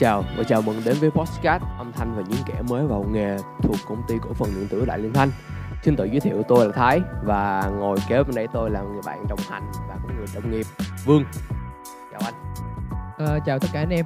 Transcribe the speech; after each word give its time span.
chào 0.00 0.24
và 0.36 0.44
chào 0.44 0.62
mừng 0.62 0.80
đến 0.84 0.96
với 1.00 1.10
podcast 1.10 1.62
âm 1.78 1.92
thanh 1.92 2.14
và 2.16 2.22
những 2.28 2.40
kẻ 2.46 2.54
mới 2.68 2.86
vào 2.86 3.06
nghề 3.12 3.36
thuộc 3.62 3.76
công 3.88 4.02
ty 4.08 4.14
cổ 4.22 4.32
phần 4.32 4.50
điện 4.54 4.68
tử 4.70 4.84
Đại 4.86 4.98
Liên 4.98 5.12
Thanh. 5.12 5.30
Xin 5.82 5.96
tự 5.96 6.04
giới 6.04 6.20
thiệu 6.20 6.42
tôi 6.48 6.66
là 6.66 6.72
Thái 6.72 7.00
và 7.24 7.70
ngồi 7.78 7.98
kế 8.08 8.22
bên 8.22 8.34
đây 8.34 8.46
tôi 8.52 8.70
là 8.70 8.82
người 8.82 9.02
bạn 9.06 9.26
đồng 9.28 9.38
hành 9.48 9.62
và 9.88 9.96
cũng 10.02 10.16
người 10.16 10.26
đồng 10.34 10.50
nghiệp 10.50 10.66
Vương. 11.04 11.24
Chào 12.12 12.20
anh. 12.24 12.34
Ờ, 13.18 13.38
chào 13.46 13.58
tất 13.58 13.68
cả 13.72 13.80
anh 13.80 13.90
em 13.90 14.04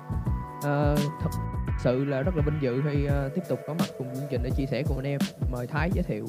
Ờ, 0.62 0.96
thật 1.20 1.30
sự 1.78 2.04
là 2.04 2.22
rất 2.22 2.36
là 2.36 2.42
vinh 2.46 2.62
dự 2.62 2.82
khi 2.90 3.04
ờ, 3.04 3.28
tiếp 3.34 3.42
tục 3.48 3.58
có 3.66 3.74
mặt 3.74 3.88
cùng 3.98 4.14
chương 4.14 4.26
trình 4.30 4.40
để 4.44 4.50
chia 4.56 4.66
sẻ 4.66 4.82
cùng 4.88 4.96
anh 4.96 5.06
em 5.06 5.20
mời 5.52 5.66
Thái 5.66 5.90
giới 5.94 6.04
thiệu 6.04 6.26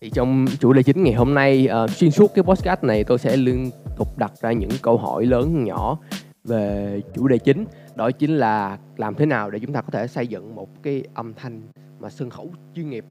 Thì 0.00 0.10
trong 0.10 0.46
chủ 0.60 0.72
đề 0.72 0.82
chính 0.82 1.02
ngày 1.02 1.14
hôm 1.14 1.34
nay 1.34 1.66
ờ, 1.66 1.86
xuyên 1.88 2.10
suốt 2.10 2.34
cái 2.34 2.42
podcast 2.42 2.84
này 2.84 3.04
tôi 3.04 3.18
sẽ 3.18 3.36
liên 3.36 3.70
tục 3.96 4.08
đặt 4.16 4.32
ra 4.40 4.52
những 4.52 4.70
câu 4.82 4.98
hỏi 4.98 5.26
lớn 5.26 5.64
nhỏ 5.64 5.98
về 6.48 7.00
chủ 7.14 7.28
đề 7.28 7.38
chính 7.38 7.64
đó 7.94 8.10
chính 8.10 8.36
là 8.36 8.78
làm 8.96 9.14
thế 9.14 9.26
nào 9.26 9.50
để 9.50 9.58
chúng 9.58 9.72
ta 9.72 9.82
có 9.82 9.90
thể 9.90 10.06
xây 10.06 10.26
dựng 10.26 10.54
một 10.54 10.82
cái 10.82 11.04
âm 11.14 11.34
thanh 11.34 11.62
mà 12.00 12.10
sân 12.10 12.30
khấu 12.30 12.50
chuyên 12.74 12.90
nghiệp. 12.90 13.04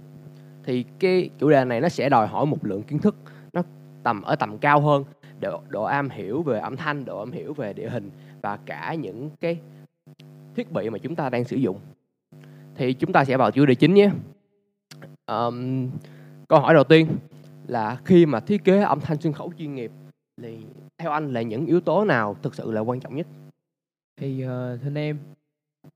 Thì 0.63 0.85
cái 0.99 1.29
chủ 1.39 1.49
đề 1.49 1.65
này 1.65 1.81
nó 1.81 1.89
sẽ 1.89 2.09
đòi 2.09 2.27
hỏi 2.27 2.45
một 2.45 2.65
lượng 2.65 2.83
kiến 2.83 2.99
thức 2.99 3.15
nó 3.53 3.63
tầm 4.03 4.21
ở 4.21 4.35
tầm 4.35 4.57
cao 4.57 4.81
hơn 4.81 5.03
độ, 5.41 5.61
độ 5.69 5.83
am 5.83 6.09
hiểu 6.09 6.41
về 6.41 6.59
âm 6.59 6.75
thanh 6.75 7.05
độ 7.05 7.19
am 7.19 7.31
hiểu 7.31 7.53
về 7.53 7.73
địa 7.73 7.89
hình 7.89 8.11
và 8.41 8.57
cả 8.65 8.93
những 8.93 9.29
cái 9.39 9.59
thiết 10.55 10.71
bị 10.71 10.89
mà 10.89 10.97
chúng 10.97 11.15
ta 11.15 11.29
đang 11.29 11.43
sử 11.43 11.55
dụng. 11.55 11.79
Thì 12.75 12.93
chúng 12.93 13.13
ta 13.13 13.25
sẽ 13.25 13.37
vào 13.37 13.51
chủ 13.51 13.65
đề 13.65 13.75
chính 13.75 13.93
nhé. 13.93 14.09
Um, 15.27 15.89
câu 16.47 16.59
hỏi 16.59 16.73
đầu 16.73 16.83
tiên 16.83 17.07
là 17.67 17.97
khi 18.05 18.25
mà 18.25 18.39
thiết 18.39 18.63
kế 18.63 18.81
âm 18.81 18.99
thanh 18.99 19.21
sân 19.21 19.33
khấu 19.33 19.51
chuyên 19.57 19.75
nghiệp 19.75 19.91
thì 20.41 20.57
theo 20.97 21.11
anh 21.11 21.33
là 21.33 21.41
những 21.41 21.65
yếu 21.65 21.81
tố 21.81 22.05
nào 22.05 22.35
thực 22.43 22.55
sự 22.55 22.71
là 22.71 22.81
quan 22.81 22.99
trọng 22.99 23.15
nhất? 23.15 23.27
Thì 24.19 24.41
ờ, 24.41 24.77
thưa 24.77 24.87
anh 24.87 24.97
em, 24.97 25.19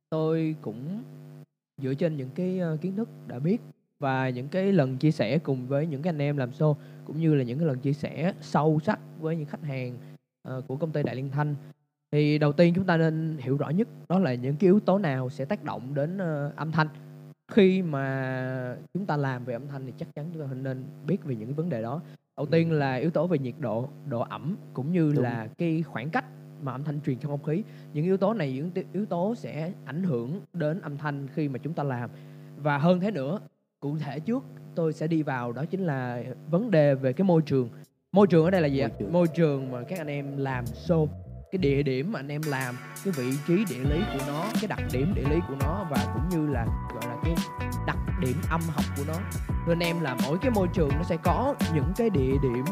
tôi 0.09 0.55
cũng 0.61 1.03
dựa 1.77 1.93
trên 1.93 2.17
những 2.17 2.29
cái 2.35 2.59
ờ, 2.59 2.77
kiến 2.81 2.95
thức 2.95 3.09
đã 3.27 3.39
biết 3.39 3.61
và 3.99 4.29
những 4.29 4.47
cái 4.47 4.71
lần 4.71 4.97
chia 4.97 5.11
sẻ 5.11 5.37
cùng 5.37 5.67
với 5.67 5.87
những 5.87 6.01
cái 6.01 6.09
anh 6.09 6.21
em 6.21 6.37
làm 6.37 6.51
show, 6.51 6.75
cũng 7.05 7.19
như 7.19 7.35
là 7.35 7.43
những 7.43 7.59
cái 7.59 7.67
lần 7.67 7.79
chia 7.79 7.93
sẻ 7.93 8.33
sâu 8.41 8.79
sắc 8.83 8.99
với 9.19 9.35
những 9.35 9.45
khách 9.45 9.63
hàng 9.63 9.97
ờ, 10.41 10.61
của 10.67 10.75
công 10.75 10.91
ty 10.91 11.03
Đại 11.03 11.15
Liên 11.15 11.29
Thanh. 11.29 11.55
Thì 12.11 12.37
đầu 12.37 12.53
tiên 12.53 12.73
chúng 12.75 12.85
ta 12.85 12.97
nên 12.97 13.37
hiểu 13.39 13.57
rõ 13.57 13.69
nhất 13.69 13.87
đó 14.09 14.19
là 14.19 14.33
những 14.33 14.55
cái 14.55 14.67
yếu 14.67 14.79
tố 14.79 14.97
nào 14.97 15.29
sẽ 15.29 15.45
tác 15.45 15.63
động 15.63 15.93
đến 15.93 16.17
âm 16.55 16.71
thanh. 16.71 16.87
Khi 17.51 17.81
mà 17.81 18.77
chúng 18.93 19.05
ta 19.05 19.17
làm 19.17 19.45
về 19.45 19.53
âm 19.53 19.67
thanh 19.67 19.85
thì 19.85 19.93
chắc 19.97 20.15
chắn 20.15 20.29
chúng 20.33 20.47
ta 20.47 20.53
nên 20.53 20.83
biết 21.07 21.23
về 21.23 21.35
những 21.35 21.47
cái 21.47 21.53
vấn 21.53 21.69
đề 21.69 21.81
đó 21.81 22.01
đầu 22.37 22.45
tiên 22.45 22.71
là 22.71 22.95
yếu 22.95 23.09
tố 23.11 23.27
về 23.27 23.37
nhiệt 23.37 23.55
độ 23.59 23.89
độ 24.09 24.19
ẩm 24.19 24.57
cũng 24.73 24.91
như 24.91 25.11
Đúng. 25.15 25.23
là 25.23 25.47
cái 25.57 25.83
khoảng 25.83 26.09
cách 26.09 26.25
mà 26.61 26.71
âm 26.71 26.83
thanh 26.83 27.01
truyền 27.01 27.17
trong 27.17 27.31
không 27.31 27.43
khí. 27.43 27.63
Những 27.93 28.05
yếu 28.05 28.17
tố 28.17 28.33
này 28.33 28.53
những 28.53 28.71
yếu 28.93 29.05
tố 29.05 29.35
sẽ 29.35 29.71
ảnh 29.85 30.03
hưởng 30.03 30.41
đến 30.53 30.81
âm 30.81 30.97
thanh 30.97 31.27
khi 31.33 31.49
mà 31.49 31.59
chúng 31.63 31.73
ta 31.73 31.83
làm. 31.83 32.09
Và 32.57 32.77
hơn 32.77 32.99
thế 32.99 33.11
nữa 33.11 33.39
cụ 33.79 33.97
thể 33.97 34.19
trước 34.19 34.43
tôi 34.75 34.93
sẽ 34.93 35.07
đi 35.07 35.23
vào 35.23 35.51
đó 35.51 35.65
chính 35.65 35.81
là 35.81 36.23
vấn 36.49 36.71
đề 36.71 36.95
về 36.95 37.13
cái 37.13 37.25
môi 37.25 37.41
trường. 37.41 37.69
Môi 38.11 38.27
trường 38.27 38.45
ở 38.45 38.51
đây 38.51 38.61
là 38.61 38.67
gì 38.67 38.79
ạ? 38.79 38.87
Môi 38.87 38.97
trường. 38.99 39.13
môi 39.13 39.27
trường 39.27 39.71
mà 39.71 39.83
các 39.83 39.97
anh 39.99 40.07
em 40.07 40.37
làm 40.37 40.65
show 40.65 41.07
cái 41.51 41.59
địa 41.59 41.83
điểm 41.83 42.11
mà 42.11 42.19
anh 42.19 42.27
em 42.27 42.41
làm 42.47 42.75
cái 43.03 43.13
vị 43.17 43.31
trí 43.47 43.65
địa 43.69 43.83
lý 43.89 43.99
của 44.13 44.25
nó 44.27 44.45
cái 44.53 44.67
đặc 44.67 44.79
điểm 44.93 45.13
địa 45.15 45.29
lý 45.29 45.39
của 45.47 45.55
nó 45.59 45.87
và 45.89 46.13
cũng 46.13 46.29
như 46.29 46.53
là 46.53 46.65
cái 47.23 47.35
đặc 47.87 47.97
điểm 48.19 48.41
âm 48.49 48.61
học 48.61 48.85
của 48.97 49.03
nó. 49.07 49.13
Nên 49.67 49.79
em 49.79 49.99
là 49.99 50.17
mỗi 50.23 50.37
cái 50.37 50.51
môi 50.51 50.67
trường 50.73 50.89
nó 50.89 51.03
sẽ 51.03 51.17
có 51.23 51.55
những 51.73 51.93
cái 51.97 52.09
địa 52.09 52.33
điểm 52.41 52.65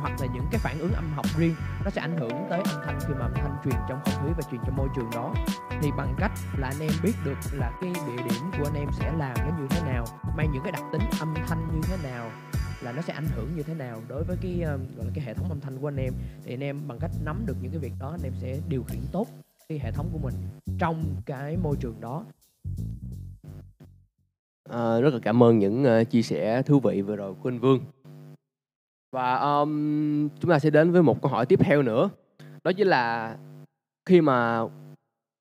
hoặc 0.00 0.12
là 0.20 0.26
những 0.34 0.46
cái 0.50 0.60
phản 0.60 0.78
ứng 0.78 0.92
âm 0.92 1.12
học 1.14 1.26
riêng. 1.36 1.54
Nó 1.84 1.90
sẽ 1.90 2.00
ảnh 2.00 2.16
hưởng 2.16 2.46
tới 2.50 2.62
âm 2.64 2.82
thanh 2.84 2.98
khi 3.00 3.14
mà 3.14 3.20
âm 3.20 3.34
thanh 3.34 3.56
truyền 3.64 3.74
trong 3.88 4.00
không 4.04 4.14
khí 4.24 4.32
và 4.36 4.42
truyền 4.50 4.60
trong 4.66 4.76
môi 4.76 4.88
trường 4.96 5.10
đó. 5.14 5.34
Thì 5.80 5.90
bằng 5.96 6.14
cách 6.18 6.32
là 6.58 6.68
anh 6.68 6.80
em 6.80 6.90
biết 7.02 7.12
được 7.24 7.38
là 7.52 7.72
cái 7.80 7.92
địa 8.06 8.22
điểm 8.22 8.42
của 8.58 8.64
anh 8.64 8.74
em 8.74 8.88
sẽ 8.92 9.12
làm 9.18 9.36
nó 9.38 9.58
như 9.60 9.66
thế 9.70 9.80
nào, 9.80 10.04
mang 10.36 10.52
những 10.52 10.62
cái 10.62 10.72
đặc 10.72 10.82
tính 10.92 11.02
âm 11.20 11.34
thanh 11.48 11.68
như 11.74 11.80
thế 11.82 11.96
nào, 12.10 12.30
là 12.82 12.92
nó 12.92 13.02
sẽ 13.02 13.12
ảnh 13.12 13.26
hưởng 13.34 13.56
như 13.56 13.62
thế 13.62 13.74
nào 13.74 14.00
đối 14.08 14.24
với 14.24 14.36
cái 14.42 14.60
ờ, 14.62 14.76
gọi 14.76 15.06
là 15.06 15.12
cái 15.14 15.24
hệ 15.24 15.34
thống 15.34 15.48
âm 15.48 15.60
thanh 15.60 15.78
của 15.78 15.88
anh 15.88 15.96
em. 15.96 16.12
Thì 16.44 16.54
anh 16.54 16.62
em 16.62 16.88
bằng 16.88 16.98
cách 16.98 17.10
nắm 17.24 17.42
được 17.46 17.56
những 17.60 17.70
cái 17.70 17.80
việc 17.80 17.92
đó, 17.98 18.10
anh 18.10 18.22
em 18.22 18.32
sẽ 18.40 18.58
điều 18.68 18.84
khiển 18.84 19.00
tốt 19.12 19.26
cái 19.68 19.78
hệ 19.78 19.92
thống 19.92 20.08
của 20.12 20.18
mình 20.18 20.34
trong 20.78 21.04
cái 21.26 21.56
môi 21.56 21.76
trường 21.76 22.00
đó. 22.00 22.24
À, 24.72 25.00
rất 25.00 25.14
là 25.14 25.20
cảm 25.22 25.42
ơn 25.42 25.58
những 25.58 25.84
uh, 25.84 26.10
chia 26.10 26.22
sẻ 26.22 26.62
thú 26.62 26.80
vị 26.80 27.02
vừa 27.02 27.16
rồi 27.16 27.34
của 27.34 27.48
anh 27.48 27.58
Vương. 27.58 27.80
Và 29.10 29.36
um, 29.36 30.28
chúng 30.40 30.50
ta 30.50 30.58
sẽ 30.58 30.70
đến 30.70 30.92
với 30.92 31.02
một 31.02 31.22
câu 31.22 31.30
hỏi 31.30 31.46
tiếp 31.46 31.58
theo 31.62 31.82
nữa. 31.82 32.10
Đó 32.64 32.72
chính 32.72 32.88
là 32.88 33.36
khi 34.06 34.20
mà 34.20 34.62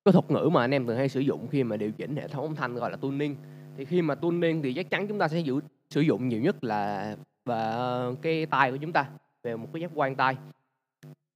cái 0.06 0.12
thuật 0.12 0.32
ngữ 0.32 0.50
mà 0.52 0.62
anh 0.62 0.72
em 0.72 0.88
thường 0.88 0.98
hay 0.98 1.10
sử 1.10 1.20
dụng 1.20 1.48
khi 1.48 1.64
mà 1.64 1.78
điều 1.78 1.92
chỉnh 1.92 2.16
hệ 2.16 2.28
thống 2.28 2.44
âm 2.44 2.56
thanh 2.56 2.76
gọi 2.76 2.92
là 2.92 2.98
tuning 2.98 3.36
thì 3.78 3.86
khi 3.86 4.02
mà 4.02 4.16
tuning 4.16 4.62
thì 4.62 4.74
chắc 4.74 4.90
chắn 4.90 5.08
chúng 5.08 5.20
ta 5.20 5.28
sẽ 5.28 5.40
giữ, 5.40 5.60
sử 5.90 6.02
dụng 6.02 6.30
nhiều 6.30 6.42
nhất 6.42 6.64
là 6.64 7.16
và 7.46 7.72
ờ, 7.72 8.16
cái 8.22 8.46
tai 8.46 8.72
của 8.72 8.78
chúng 8.78 8.92
ta 8.92 9.10
về 9.44 9.56
một 9.56 9.68
cái 9.74 9.82
giác 9.82 9.92
quan 9.94 10.16
tai. 10.16 10.38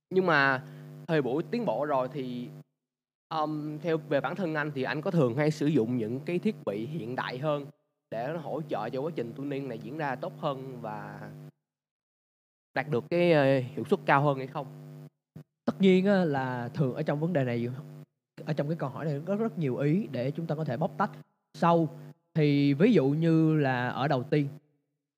Nhưng 0.10 0.26
mà 0.26 0.64
thời 1.08 1.22
buổi 1.22 1.44
tiến 1.52 1.66
bộ 1.66 1.86
rồi 1.86 2.08
thì 2.14 2.48
um, 3.30 3.78
theo 3.80 3.98
về 3.98 4.22
bản 4.22 4.36
thân 4.36 4.56
anh 4.56 4.72
thì 4.76 4.84
anh 4.84 5.02
có 5.02 5.12
thường 5.12 5.36
hay 5.36 5.52
sử 5.52 5.68
dụng 5.68 5.98
những 5.98 6.20
cái 6.20 6.40
thiết 6.40 6.56
bị 6.66 6.86
hiện 6.86 7.16
đại 7.16 7.38
hơn 7.38 7.66
để 8.12 8.28
nó 8.34 8.40
hỗ 8.40 8.62
trợ 8.70 8.90
cho 8.90 9.02
quá 9.02 9.12
trình 9.16 9.34
tuning 9.36 9.68
này 9.68 9.80
diễn 9.80 9.98
ra 9.98 10.16
tốt 10.16 10.34
hơn 10.38 10.82
và 10.82 11.30
đạt 12.74 12.90
được 12.90 13.04
cái 13.10 13.32
ờ, 13.32 13.60
hiệu 13.60 13.86
suất 13.90 14.00
cao 14.06 14.24
hơn 14.24 14.38
hay 14.38 14.48
không? 14.48 14.68
Tất 15.66 15.82
nhiên 15.82 16.06
là 16.06 16.70
thường 16.74 16.94
ở 16.94 17.04
trong 17.04 17.20
vấn 17.20 17.34
đề 17.34 17.44
này 17.44 17.68
ở 18.46 18.54
trong 18.54 18.68
cái 18.68 18.78
câu 18.78 18.90
hỏi 18.90 19.06
này 19.06 19.22
có 19.26 19.36
rất 19.36 19.58
nhiều 19.58 19.78
ý 19.78 20.08
để 20.12 20.32
chúng 20.32 20.48
ta 20.48 20.56
có 20.56 20.64
thể 20.64 20.78
bóc 20.78 20.92
tách. 20.98 21.12
Sau 21.54 21.90
thì 22.34 22.74
ví 22.74 22.94
dụ 22.94 23.08
như 23.08 23.56
là 23.56 23.90
ở 23.90 24.08
đầu 24.08 24.24
tiên 24.24 24.48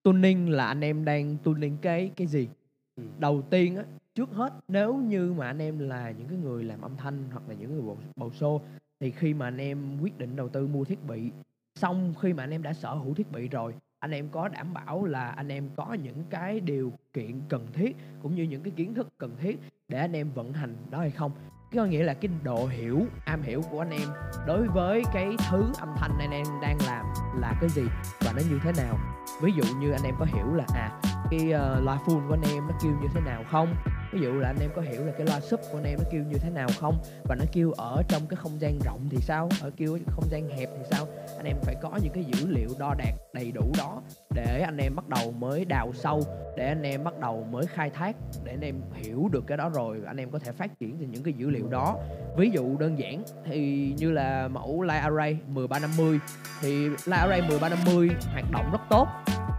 tuning 0.04 0.50
là 0.50 0.68
anh 0.68 0.82
em 0.82 1.06
đang 1.06 1.38
tuning 1.44 1.78
cái 1.82 2.12
cái 2.16 2.28
gì? 2.28 2.48
Ừ. 2.96 3.04
đầu 3.20 3.42
tiên 3.50 3.76
á 3.76 3.84
trước 4.16 4.30
hết 4.32 4.54
nếu 4.68 4.96
như 4.96 5.34
mà 5.34 5.48
anh 5.48 5.60
em 5.60 5.80
là 5.80 6.12
những 6.12 6.28
cái 6.28 6.38
người 6.38 6.64
làm 6.64 6.82
âm 6.82 6.98
thanh 6.98 7.24
hoặc 7.32 7.44
là 7.50 7.56
những 7.60 7.74
người 7.74 7.82
bầu, 7.82 7.98
bầu 8.16 8.32
show 8.40 8.60
thì 9.00 9.12
khi 9.12 9.34
mà 9.34 9.48
anh 9.48 9.58
em 9.58 10.02
quyết 10.02 10.18
định 10.18 10.36
đầu 10.36 10.50
tư 10.50 10.68
mua 10.68 10.84
thiết 10.84 11.06
bị 11.08 11.32
xong 11.78 12.14
khi 12.22 12.34
mà 12.34 12.44
anh 12.44 12.52
em 12.52 12.64
đã 12.64 12.74
sở 12.74 12.94
hữu 12.94 13.14
thiết 13.14 13.32
bị 13.32 13.48
rồi 13.48 13.74
anh 14.00 14.12
em 14.12 14.30
có 14.30 14.48
đảm 14.48 14.74
bảo 14.74 15.06
là 15.06 15.28
anh 15.30 15.48
em 15.48 15.70
có 15.76 15.94
những 15.94 16.24
cái 16.30 16.60
điều 16.60 16.94
kiện 17.14 17.42
cần 17.50 17.68
thiết 17.74 17.96
cũng 18.22 18.36
như 18.36 18.44
những 18.44 18.64
cái 18.64 18.74
kiến 18.76 18.94
thức 18.94 19.08
cần 19.18 19.36
thiết 19.42 19.60
để 19.88 20.00
anh 20.00 20.14
em 20.14 20.32
vận 20.32 20.54
hành 20.54 20.76
đó 20.90 21.00
hay 21.00 21.12
không. 21.12 21.32
Có 21.76 21.86
nghĩa 21.86 22.04
là 22.04 22.14
cái 22.14 22.32
độ 22.44 22.68
hiểu 22.68 23.06
am 23.26 23.42
hiểu 23.42 23.62
của 23.72 23.82
anh 23.82 23.90
em 23.90 24.10
đối 24.48 24.68
với 24.68 25.04
cái 25.14 25.36
thứ 25.50 25.72
âm 25.80 25.90
thanh 25.98 26.12
anh 26.20 26.32
em 26.32 26.46
đang 26.62 26.78
làm 26.88 27.06
là 27.40 27.58
cái 27.62 27.70
gì 27.70 27.84
và 28.20 28.34
nó 28.36 28.42
như 28.50 28.60
thế 28.64 28.72
nào. 28.78 29.00
Ví 29.42 29.52
dụ 29.52 29.64
như 29.80 29.92
anh 29.92 30.04
em 30.04 30.16
có 30.20 30.26
hiểu 30.26 30.54
là 30.54 30.66
à 30.74 31.00
cái 31.32 31.40
uh, 31.40 31.84
loa 31.86 31.98
full 32.06 32.28
của 32.28 32.34
anh 32.34 32.54
em 32.54 32.68
nó 32.68 32.78
kêu 32.84 32.92
như 33.02 33.08
thế 33.14 33.22
nào 33.26 33.44
không? 33.52 33.76
Ví 34.12 34.20
dụ 34.22 34.34
là 34.34 34.48
anh 34.48 34.60
em 34.62 34.70
có 34.76 34.82
hiểu 34.82 35.06
là 35.06 35.12
cái 35.18 35.28
loa 35.28 35.40
sub 35.40 35.60
của 35.72 35.78
anh 35.78 35.84
em 35.84 36.00
nó 36.04 36.10
kêu 36.12 36.24
như 36.24 36.38
thế 36.38 36.50
nào 36.50 36.68
không? 36.80 36.98
Và 37.24 37.36
nó 37.36 37.46
kêu 37.52 37.72
ở 37.72 38.04
trong 38.08 38.22
cái 38.30 38.38
không 38.38 38.62
gian 38.62 38.80
rộng 38.86 39.08
thì 39.10 39.18
sao? 39.22 39.50
Ở 39.62 39.72
kêu 39.78 39.94
ở 39.94 40.00
không 40.08 40.30
gian 40.30 40.50
hẹp 40.50 40.70
thì 40.78 40.84
sao? 40.92 41.08
Anh 41.38 41.46
em 41.46 41.58
phải 41.62 41.76
có 41.82 42.00
những 42.04 42.14
cái 42.14 42.24
dữ 42.24 42.48
liệu 42.48 42.70
đo 42.80 42.94
đạc 42.98 43.14
đầy 43.34 43.52
đủ 43.52 43.72
đó 43.78 44.02
để 44.30 44.62
anh 44.62 44.78
em 44.78 44.96
bắt 44.96 45.10
đầu 45.10 45.32
mới 45.32 45.66
đào 45.66 45.92
sâu, 45.94 46.24
để 46.58 46.68
anh 46.68 46.82
em 46.82 47.04
bắt 47.04 47.20
đầu 47.20 47.48
mới 47.52 47.66
khai 47.66 47.90
thác, 47.90 48.16
để 48.44 48.52
anh 48.52 48.62
em 48.62 48.82
hiểu 48.94 49.30
được 49.32 49.44
cái 49.48 49.58
đó 49.58 49.70
rồi, 49.70 50.02
anh 50.08 50.18
em 50.18 50.32
có 50.32 50.40
thể 50.40 50.52
phát 50.52 50.80
triển 50.80 50.98
từ 51.00 51.06
những 51.06 51.24
cái 51.24 51.34
dữ 51.34 51.50
liệu 51.50 51.68
đó 51.68 52.00
ví 52.38 52.50
dụ 52.50 52.78
đơn 52.78 53.00
giản 53.00 53.24
thì 53.46 53.94
như 53.98 54.12
là 54.12 54.48
mẫu 54.48 54.82
Light 54.82 55.04
Array 55.04 55.38
10350 55.48 56.20
thì 56.62 56.90
Light 56.90 57.22
Array 57.22 57.42
10350 57.42 58.10
hoạt 58.32 58.52
động 58.52 58.70
rất 58.72 58.82
tốt 58.90 59.08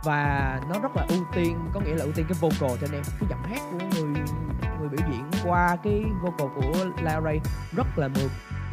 và 0.04 0.60
nó 0.68 0.80
rất 0.80 0.96
là 0.96 1.06
ưu 1.08 1.24
tiên 1.34 1.58
có 1.74 1.80
nghĩa 1.80 1.94
là 1.94 2.04
ưu 2.04 2.12
tiên 2.12 2.26
cái 2.28 2.38
vocal 2.40 2.78
cho 2.80 2.86
anh 2.86 2.94
em 2.94 3.02
cái 3.20 3.28
giọng 3.30 3.42
hát 3.42 3.60
của 3.72 3.78
người 3.78 4.22
người 4.80 4.88
biểu 4.88 5.06
diễn 5.12 5.30
qua 5.44 5.76
cái 5.84 6.04
vocal 6.22 6.48
của 6.54 6.84
Light 6.84 7.14
Array 7.14 7.40
rất 7.76 7.86
là 7.98 8.08
mượt. 8.08 8.30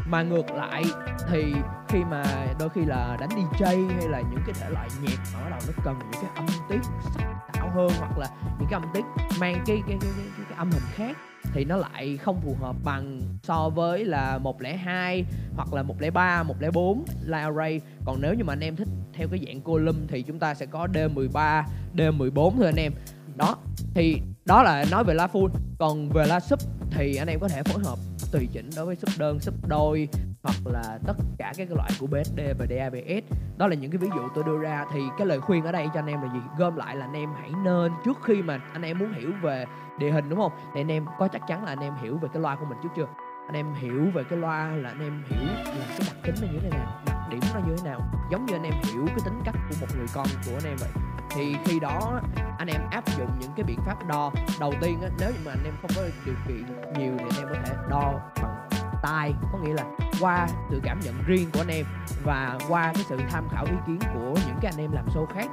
Mà 0.08 0.24
ngược 0.24 0.52
lại 0.52 0.84
thì 1.30 1.54
khi 1.88 2.04
mà 2.12 2.24
đôi 2.60 2.70
khi 2.70 2.82
là 2.86 3.18
đánh 3.20 3.30
DJ 3.30 3.90
hay 4.00 4.08
là 4.08 4.22
những 4.22 4.40
cái 4.46 4.54
thể 4.60 4.70
loại 4.70 4.90
nhạc 5.02 5.18
mà 5.34 5.40
bắt 5.44 5.50
đầu 5.50 5.60
nó 5.68 5.84
cần 5.84 6.00
những 6.00 6.22
cái 6.22 6.32
âm 6.36 6.46
tiết 6.70 6.80
sắc 7.02 7.26
tạo 7.54 7.70
hơn 7.70 7.90
hoặc 8.00 8.18
là 8.18 8.28
những 8.60 8.68
cái 8.70 8.80
âm 8.82 8.84
tiết 8.94 9.06
mang 9.40 9.64
cái 9.66 9.84
cái 9.88 9.98
cái, 10.02 10.12
cái, 10.18 10.26
cái, 10.38 10.45
cái 10.56 10.60
âm 10.60 10.72
hình 10.72 10.84
khác 10.94 11.18
thì 11.54 11.66
nó 11.66 11.78
lại 11.78 12.18
không 12.18 12.42
phù 12.42 12.56
hợp 12.60 12.76
bằng 12.84 13.22
so 13.44 13.70
với 13.70 14.06
là 14.06 14.38
102 14.38 15.26
hoặc 15.56 15.74
là 15.74 15.84
103, 15.84 16.44
104 16.44 17.06
Light 17.22 17.44
Array. 17.44 17.82
Còn 18.06 18.22
nếu 18.22 18.34
như 18.34 18.44
mà 18.44 18.54
anh 18.54 18.60
em 18.60 18.76
thích 18.76 18.88
theo 19.14 19.28
cái 19.28 19.40
dạng 19.46 19.62
column 19.62 20.08
thì 20.08 20.22
chúng 20.22 20.40
ta 20.40 20.54
sẽ 20.54 20.66
có 20.66 20.88
D13, 20.94 21.64
D14 21.96 22.52
thôi 22.58 22.66
anh 22.66 22.76
em. 22.76 22.94
Đó, 23.36 23.58
thì 23.94 24.22
đó 24.46 24.64
là 24.64 24.86
nói 24.92 25.04
về 25.04 25.14
la 25.14 25.28
full. 25.28 25.50
Còn 25.80 26.10
về 26.10 26.26
la 26.28 26.40
sub 26.40 26.60
thì 26.92 27.16
anh 27.16 27.28
em 27.28 27.40
có 27.40 27.48
thể 27.48 27.64
phối 27.64 27.84
hợp 27.84 28.00
tùy 28.32 28.48
chỉnh 28.52 28.70
đối 28.76 28.86
với 28.86 28.96
sub 28.96 29.10
đơn, 29.20 29.40
sub 29.40 29.56
đôi 29.68 30.08
hoặc 30.46 30.74
là 30.74 31.00
tất 31.08 31.14
cả 31.38 31.54
các 31.58 31.68
cái 31.68 31.78
loại 31.78 31.90
của 32.00 32.08
BSD 32.08 32.40
và 32.60 32.66
DABS 32.70 33.26
đó 33.58 33.68
là 33.68 33.76
những 33.76 33.92
cái 33.92 33.98
ví 33.98 34.08
dụ 34.16 34.22
tôi 34.36 34.44
đưa 34.44 34.58
ra 34.58 34.86
thì 34.94 35.02
cái 35.18 35.28
lời 35.28 35.40
khuyên 35.40 35.64
ở 35.64 35.72
đây 35.72 35.88
cho 35.94 36.00
anh 36.00 36.08
em 36.08 36.22
là 36.22 36.34
gì 36.34 36.40
gom 36.58 36.76
lại 36.76 36.96
là 36.96 37.06
anh 37.06 37.14
em 37.14 37.30
hãy 37.40 37.52
nên 37.64 37.92
trước 38.06 38.18
khi 38.24 38.42
mà 38.42 38.60
anh 38.74 38.82
em 38.82 39.00
muốn 39.00 39.14
hiểu 39.14 39.32
về 39.42 39.66
địa 40.00 40.12
hình 40.12 40.30
đúng 40.30 40.40
không 40.40 40.52
thì 40.74 40.82
anh 40.82 40.92
em 40.92 41.06
có 41.20 41.28
chắc 41.28 41.42
chắn 41.48 41.64
là 41.64 41.72
anh 41.72 41.80
em 41.80 41.94
hiểu 42.02 42.18
về 42.18 42.30
cái 42.34 42.42
loa 42.42 42.56
của 42.56 42.66
mình 42.66 42.78
trước 42.84 42.90
chưa 42.96 43.08
anh 43.48 43.56
em 43.56 43.74
hiểu 43.74 44.06
về 44.14 44.24
cái 44.24 44.40
loa 44.40 44.68
là 44.68 44.90
anh 44.90 45.00
em 45.00 45.24
hiểu 45.28 45.48
là 45.48 45.64
cái 45.66 46.08
đặc 46.08 46.16
tính 46.24 46.36
nó 46.42 46.48
như 46.54 46.60
thế 46.60 46.70
nào 46.70 47.02
đặc 47.06 47.18
điểm 47.30 47.40
nó 47.54 47.60
như 47.68 47.76
thế 47.78 47.90
nào 47.90 48.02
giống 48.32 48.46
như 48.46 48.56
anh 48.56 48.64
em 48.64 48.74
hiểu 48.84 49.06
cái 49.08 49.20
tính 49.26 49.42
cách 49.46 49.56
của 49.70 49.76
một 49.82 49.88
người 49.98 50.08
con 50.14 50.28
của 50.46 50.52
anh 50.54 50.72
em 50.72 50.78
vậy 50.80 50.90
thì 51.36 51.56
khi 51.66 51.80
đó 51.80 52.22
anh 52.58 52.68
em 52.68 52.82
áp 52.92 53.04
dụng 53.18 53.30
những 53.40 53.52
cái 53.56 53.64
biện 53.64 53.80
pháp 53.86 54.08
đo 54.08 54.32
đầu 54.60 54.74
tiên 54.82 55.00
nếu 55.20 55.32
như 55.32 55.40
mà 55.46 55.52
anh 55.52 55.64
em 55.66 55.74
không 55.82 55.92
có 55.96 56.02
điều 56.26 56.36
kiện 56.48 56.66
nhiều 56.98 57.14
thì 57.18 57.26
anh 57.30 57.40
em 57.40 57.48
có 57.50 57.56
thể 57.66 57.76
đo 57.90 58.14
bằng 58.42 58.68
tai 59.04 59.34
có 59.52 59.58
nghĩa 59.58 59.74
là 59.74 59.84
qua 60.20 60.48
sự 60.70 60.80
cảm 60.84 61.00
nhận 61.00 61.14
riêng 61.28 61.50
của 61.54 61.60
anh 61.62 61.68
em 61.68 61.86
và 62.24 62.58
qua 62.70 62.92
cái 62.96 63.04
sự 63.10 63.18
tham 63.30 63.48
khảo 63.52 63.66
ý 63.66 63.76
kiến 63.88 64.00
của 64.14 64.36
những 64.48 64.56
cái 64.62 64.72
anh 64.76 64.82
em 64.82 64.92
làm 64.92 65.06
show 65.08 65.26
khác. 65.26 65.48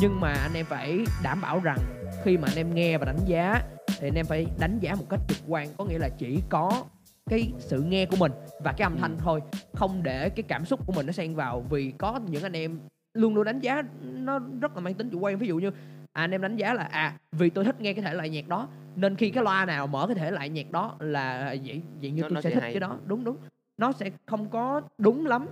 Nhưng 0.00 0.20
mà 0.20 0.32
anh 0.32 0.54
em 0.54 0.66
phải 0.66 0.98
đảm 1.22 1.40
bảo 1.40 1.60
rằng 1.60 1.78
khi 2.24 2.36
mà 2.36 2.48
anh 2.50 2.56
em 2.56 2.74
nghe 2.74 2.98
và 2.98 3.04
đánh 3.04 3.18
giá 3.26 3.62
thì 4.00 4.08
anh 4.08 4.14
em 4.14 4.26
phải 4.26 4.46
đánh 4.58 4.78
giá 4.80 4.94
một 4.94 5.04
cách 5.10 5.20
trực 5.28 5.38
quan 5.48 5.68
có 5.78 5.84
nghĩa 5.84 5.98
là 5.98 6.08
chỉ 6.18 6.42
có 6.48 6.84
cái 7.30 7.52
sự 7.58 7.82
nghe 7.82 8.06
của 8.06 8.16
mình 8.16 8.32
và 8.64 8.72
cái 8.72 8.84
âm 8.86 8.96
thanh 8.98 9.16
thôi 9.18 9.40
không 9.74 10.02
để 10.02 10.28
cái 10.28 10.42
cảm 10.48 10.64
xúc 10.64 10.80
của 10.86 10.92
mình 10.92 11.06
nó 11.06 11.12
xen 11.12 11.34
vào. 11.34 11.60
Vì 11.70 11.92
có 11.98 12.20
những 12.28 12.42
anh 12.42 12.52
em 12.52 12.80
luôn 13.14 13.34
luôn 13.34 13.44
đánh 13.44 13.60
giá 13.60 13.82
nó 14.02 14.38
rất 14.60 14.74
là 14.74 14.80
mang 14.80 14.94
tính 14.94 15.10
chủ 15.10 15.18
quan. 15.18 15.38
Ví 15.38 15.46
dụ 15.46 15.56
như 15.56 15.68
à, 16.12 16.22
anh 16.22 16.30
em 16.30 16.42
đánh 16.42 16.56
giá 16.56 16.74
là 16.74 16.82
à 16.84 17.16
vì 17.32 17.50
tôi 17.50 17.64
thích 17.64 17.80
nghe 17.80 17.92
cái 17.92 18.04
thể 18.04 18.14
loại 18.14 18.28
nhạc 18.30 18.48
đó 18.48 18.68
nên 18.96 19.16
khi 19.16 19.30
cái 19.30 19.44
loa 19.44 19.64
nào 19.64 19.86
mở 19.86 20.06
cái 20.06 20.14
thể 20.14 20.30
loại 20.30 20.48
nhạc 20.48 20.70
đó 20.70 20.96
là 20.98 21.54
vậy 21.64 21.82
vậy 22.00 22.10
như 22.10 22.22
Nó- 22.22 22.28
tôi 22.28 22.34
nó 22.34 22.40
sẽ 22.40 22.50
sẽ 22.50 22.54
thích 22.54 22.62
hay. 22.62 22.72
cái 22.72 22.80
đó. 22.80 22.96
Đúng 23.06 23.24
đúng 23.24 23.36
nó 23.82 23.92
sẽ 23.92 24.10
không 24.26 24.48
có 24.48 24.82
đúng 24.98 25.26
lắm. 25.26 25.46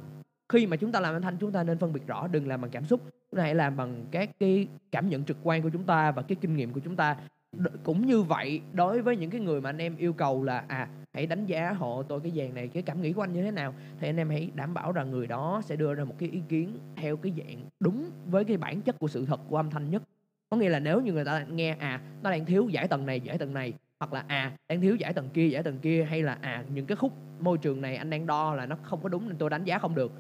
Khi 0.49 0.67
mà 0.67 0.77
chúng 0.77 0.93
ta 0.93 1.01
làm 1.01 1.15
âm 1.15 1.23
thanh, 1.23 1.37
chúng 1.41 1.53
ta 1.53 1.63
nên 1.63 1.79
phân 1.79 1.93
biệt 1.93 2.07
rõ, 2.07 2.27
đừng 2.27 2.49
làm 2.49 2.61
bằng 2.61 2.71
cảm 2.71 2.85
xúc. 2.85 3.01
Chúng 3.31 3.39
ta 3.39 3.43
hãy 3.43 3.55
làm 3.55 3.77
bằng 3.77 4.05
các 4.11 4.31
cái 4.41 4.67
cảm 4.93 5.09
nhận 5.09 5.25
trực 5.25 5.37
quan 5.43 5.63
của 5.63 5.71
chúng 5.73 5.85
ta 5.85 6.11
và 6.11 6.23
cái 6.23 6.37
kinh 6.41 6.57
nghiệm 6.57 6.73
của 6.73 6.81
chúng 6.85 6.97
ta. 6.97 7.17
Đ- 7.57 7.77
cũng 7.83 8.07
như 8.07 8.23
vậy, 8.23 8.61
đối 8.73 9.03
với 9.03 9.17
những 9.17 9.31
cái 9.31 9.41
người 9.41 9.61
mà 9.61 9.69
anh 9.71 9.79
em 9.79 9.97
yêu 9.97 10.13
cầu 10.13 10.45
là 10.45 10.65
à 10.69 10.89
hãy 11.13 11.27
đánh 11.27 11.47
giá 11.47 11.73
hộ 11.73 12.03
tôi 12.03 12.21
cái 12.21 12.33
dàn 12.37 12.55
này, 12.55 12.69
cái 12.69 12.83
cảm 12.83 13.03
nghĩ 13.03 13.13
của 13.13 13.23
anh 13.23 13.33
như 13.33 13.43
thế 13.43 13.51
nào, 13.51 13.75
thì 14.01 14.09
anh 14.09 14.17
em 14.17 14.29
hãy 14.31 14.51
đảm 14.55 14.75
bảo 14.75 14.93
rằng 14.93 15.11
người 15.11 15.27
đó 15.27 15.63
sẽ 15.65 15.77
đưa 15.77 15.95
ra 15.95 16.05
một 16.05 16.15
cái 16.19 16.29
ý 16.29 16.41
kiến 16.49 16.79
theo 16.97 17.17
cái 17.17 17.33
dạng 17.39 17.59
đúng 17.81 18.11
với 18.27 18.45
cái 18.45 18.57
bản 18.57 18.81
chất 18.81 18.99
của 18.99 19.09
sự 19.09 19.27
thật 19.27 19.41
của 19.49 19.57
âm 19.57 19.71
thanh 19.71 19.91
nhất. 19.91 20.03
Có 20.51 20.57
nghĩa 20.57 20.69
là 20.69 20.79
nếu 20.79 21.01
như 21.01 21.13
người 21.13 21.25
ta 21.25 21.45
nghe 21.45 21.77
à 21.79 22.01
nó 22.23 22.31
đang 22.31 22.45
thiếu 22.45 22.69
giải 22.69 22.89
tầng 22.89 23.07
này, 23.07 23.21
giải 23.21 23.39
tầng 23.39 23.55
này 23.55 23.73
hoặc 24.01 24.13
là 24.13 24.25
à 24.29 24.53
đang 24.69 24.81
thiếu 24.81 24.97
giải 24.97 25.13
tầng 25.13 25.29
kia 25.29 25.49
giải 25.49 25.63
tầng 25.63 25.79
kia 25.79 26.07
hay 26.11 26.23
là 26.23 26.39
à 26.41 26.65
những 26.75 26.87
cái 26.87 26.97
khúc 26.97 27.13
môi 27.41 27.59
trường 27.59 27.81
này 27.81 27.97
anh 27.97 28.11
đang 28.11 28.27
đo 28.27 28.55
là 28.55 28.67
nó 28.67 28.77
không 28.83 29.03
có 29.03 29.09
đúng 29.09 29.29
nên 29.29 29.37
tôi 29.39 29.51
đánh 29.51 29.65
giá 29.65 29.79
không 29.79 29.95
được 29.95 30.13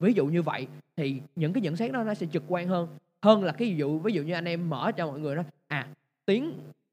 ví 0.00 0.12
dụ 0.12 0.26
như 0.26 0.42
vậy 0.42 0.66
thì 0.96 1.20
những 1.36 1.52
cái 1.52 1.62
nhận 1.62 1.76
xét 1.76 1.92
đó 1.92 2.02
nó 2.02 2.14
sẽ 2.14 2.26
trực 2.32 2.42
quan 2.48 2.68
hơn. 2.68 2.88
Hơn 3.22 3.44
là 3.44 3.52
cái 3.52 3.68
ví 3.68 3.76
dụ 3.76 3.98
ví 3.98 4.12
dụ 4.12 4.22
như 4.22 4.32
anh 4.32 4.44
em 4.44 4.70
mở 4.70 4.92
cho 4.96 5.06
mọi 5.06 5.20
người 5.20 5.36
đó 5.36 5.42
à 5.68 5.86
tiếng 6.26 6.52